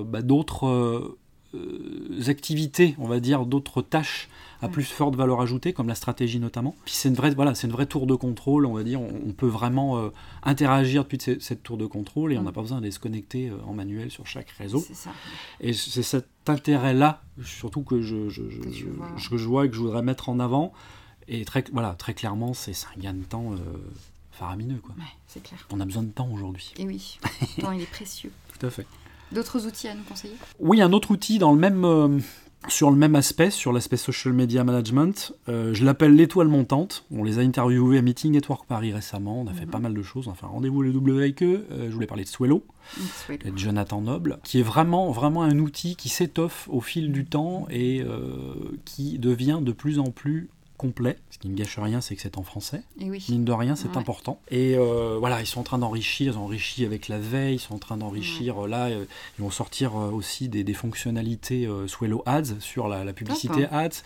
[0.05, 1.17] bah, d'autres...
[1.57, 4.29] euh, activités, on va dire, d'autres tâches
[4.61, 6.75] à plus forte valeur ajoutée, comme la stratégie notamment.
[6.85, 8.99] Puis c'est une vraie, voilà, c'est une vraie tour de contrôle, on va dire.
[9.01, 10.09] On, peut vraiment euh,
[10.41, 13.57] interagir depuis cette, tour de contrôle et on n'a pas besoin d'aller se connecter euh,
[13.67, 14.83] en manuel sur chaque réseau.
[14.93, 15.11] Ça.
[15.61, 18.87] Et c'est cet intérêt-là, surtout que je, je, je,
[19.17, 20.73] je, vois et que je voudrais mettre en avant.
[21.27, 23.57] Et très, voilà, très clairement, c'est un gain de temps euh,
[24.31, 24.79] faramineux.
[24.81, 24.95] Quoi.
[25.27, 25.67] c'est clair.
[25.71, 26.73] On a besoin de temps aujourd'hui.
[26.77, 27.19] Et oui,
[27.57, 28.31] le temps il est précieux.
[28.59, 28.87] Tout à fait.
[29.31, 30.35] D'autres outils à nous conseiller?
[30.59, 32.21] Oui, un autre outil dans le même,
[32.67, 37.05] sur le même aspect, sur l'aspect social media management, euh, je l'appelle l'étoile montante.
[37.11, 39.41] On les a interviewés à Meeting Network Paris récemment.
[39.41, 39.71] On a fait mhm.
[39.71, 40.27] pas mal de choses.
[40.27, 41.65] On a fait un rendez-vous les W avec eux.
[41.71, 42.65] Euh, je voulais parler de Swello,
[43.29, 47.67] de Jonathan Noble, qui est vraiment, vraiment un outil qui s'étoffe au fil du temps
[47.69, 48.55] et euh,
[48.85, 51.17] qui devient de plus en plus complet.
[51.31, 52.83] Ce qui ne gâche rien, c'est que c'est en français.
[52.99, 53.25] Et oui.
[53.29, 54.39] Mine de rien, c'est important.
[54.49, 57.59] Et euh, voilà, ils sont en train d'enrichir, ils ont enrichi avec la veille, ils
[57.59, 59.05] sont en train d'enrichir euh, là, euh,
[59.37, 64.03] ils vont sortir aussi des, fonctionnalités Swello Ads sur la, publicité Ads.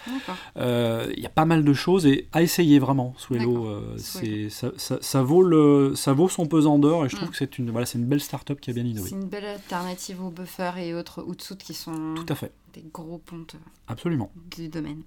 [0.55, 3.13] Il y a pas mal de choses et à essayer vraiment.
[3.17, 3.67] Swello,
[3.97, 7.31] c'est ça, vaut le, ça vaut son pesant d'or et je trouve mm.
[7.31, 9.09] que c'est une, voilà, une belle start-up qui a bien innové.
[9.09, 12.51] C'est une belle alternative aux buffers et autres outsout qui sont Tout à fait.
[12.73, 13.55] des gros pontes
[13.87, 14.31] Absolument.
[14.55, 15.01] du domaine.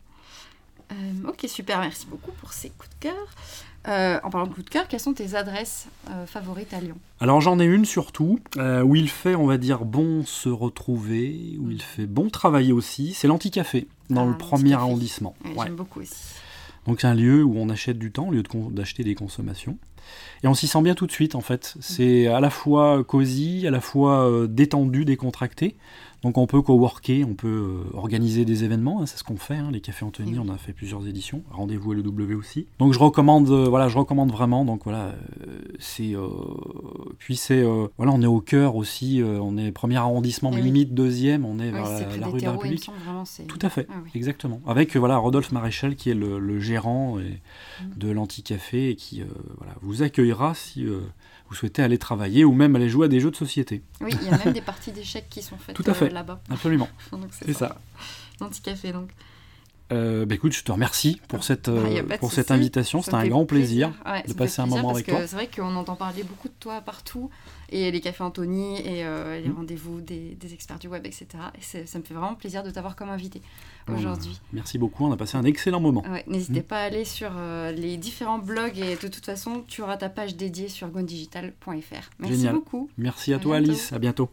[0.92, 3.26] Euh, ok, super, merci beaucoup pour ces coups de cœur.
[3.86, 6.96] Euh, en parlant de coups de cœur, quelles sont tes adresses euh, favorites à Lyon?
[7.20, 11.70] Alors j'en ai une surtout, où il fait, on va dire, bon se retrouver, où
[11.70, 15.34] il fait bon travailler aussi, c'est l'Anticafé, dans ah, le premier arrondissement.
[15.62, 16.14] J'aime beaucoup aussi.
[16.86, 19.78] Donc c'est un lieu où on achète du temps au lieu d'acheter des consommations.
[20.42, 21.76] Et on s'y sent bien tout de suite en fait.
[21.80, 25.76] C'est à la fois cosy, à la fois détendu, décontracté.
[26.24, 29.56] Donc on peut coworker, on peut euh, organiser des événements, hein, c'est ce qu'on fait.
[29.56, 31.42] Hein, les cafés Anthony, on a fait plusieurs éditions.
[31.50, 32.66] Rendez-vous à W aussi.
[32.78, 34.64] Donc je recommande, euh, voilà, je recommande vraiment.
[34.64, 36.14] Donc voilà, euh, c'est
[37.18, 37.62] puis c'est
[37.98, 39.22] voilà, on est au cœur aussi.
[39.22, 41.44] on est premier arrondissement, mais limite deuxième.
[41.44, 42.90] On est vers la, rue de la République.
[43.46, 44.62] Tout à fait, ah exactement.
[44.66, 47.98] Avec voilà Rodolphe Maréchal qui est le, gérant mm.
[47.98, 49.22] de l'Anti-Café et qui
[49.58, 50.86] voilà vous accueillera si
[51.48, 53.82] vous souhaitez aller travailler ou même aller jouer à des jeux de société.
[54.00, 56.06] Oui, il y a même des parties d'échecs qui sont faites Tout à fait.
[56.06, 56.40] Euh, là-bas.
[56.50, 56.88] Absolument.
[57.30, 57.78] c'est ça.
[58.40, 59.10] L'anti-café donc.
[59.92, 63.02] Euh, bah écoute, je te remercie pour cette, bah, euh, pour cette invitation.
[63.02, 63.92] C'était un grand plaisir,
[64.26, 65.26] de passer un moment avec toi.
[65.26, 67.30] C'est vrai qu'on entend parler beaucoup de toi partout,
[67.70, 69.56] et les cafés Anthony, et euh, les mm.
[69.56, 71.26] rendez-vous des, des, experts du web, etc.
[71.58, 73.42] Et ça me fait vraiment plaisir de t'avoir comme invité
[73.92, 74.40] aujourd'hui.
[74.52, 76.02] merci beaucoup, on a passé un excellent moment.
[76.26, 76.64] N'hésitez mm.
[76.64, 77.30] pas à aller sur
[77.76, 82.10] les différents blogs, et de toute façon, tu auras ta page dédiée sur gondigital.fr.
[82.18, 82.88] Merci beaucoup.
[82.96, 83.92] Merci à, toi, Alice.
[83.92, 84.28] À bientôt.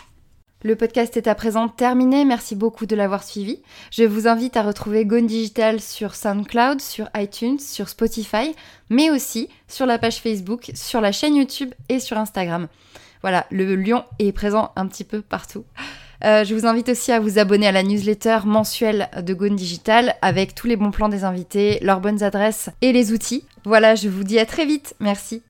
[0.63, 3.63] Le podcast est à présent terminé, merci beaucoup de l'avoir suivi.
[3.89, 8.53] Je vous invite à retrouver Gone Digital sur SoundCloud, sur iTunes, sur Spotify,
[8.91, 12.67] mais aussi sur la page Facebook, sur la chaîne YouTube et sur Instagram.
[13.21, 15.65] Voilà, le lion est présent un petit peu partout.
[16.23, 20.15] Euh, je vous invite aussi à vous abonner à la newsletter mensuelle de Gone Digital
[20.21, 23.45] avec tous les bons plans des invités, leurs bonnes adresses et les outils.
[23.63, 24.95] Voilà, je vous dis à très vite.
[24.99, 25.39] Merci.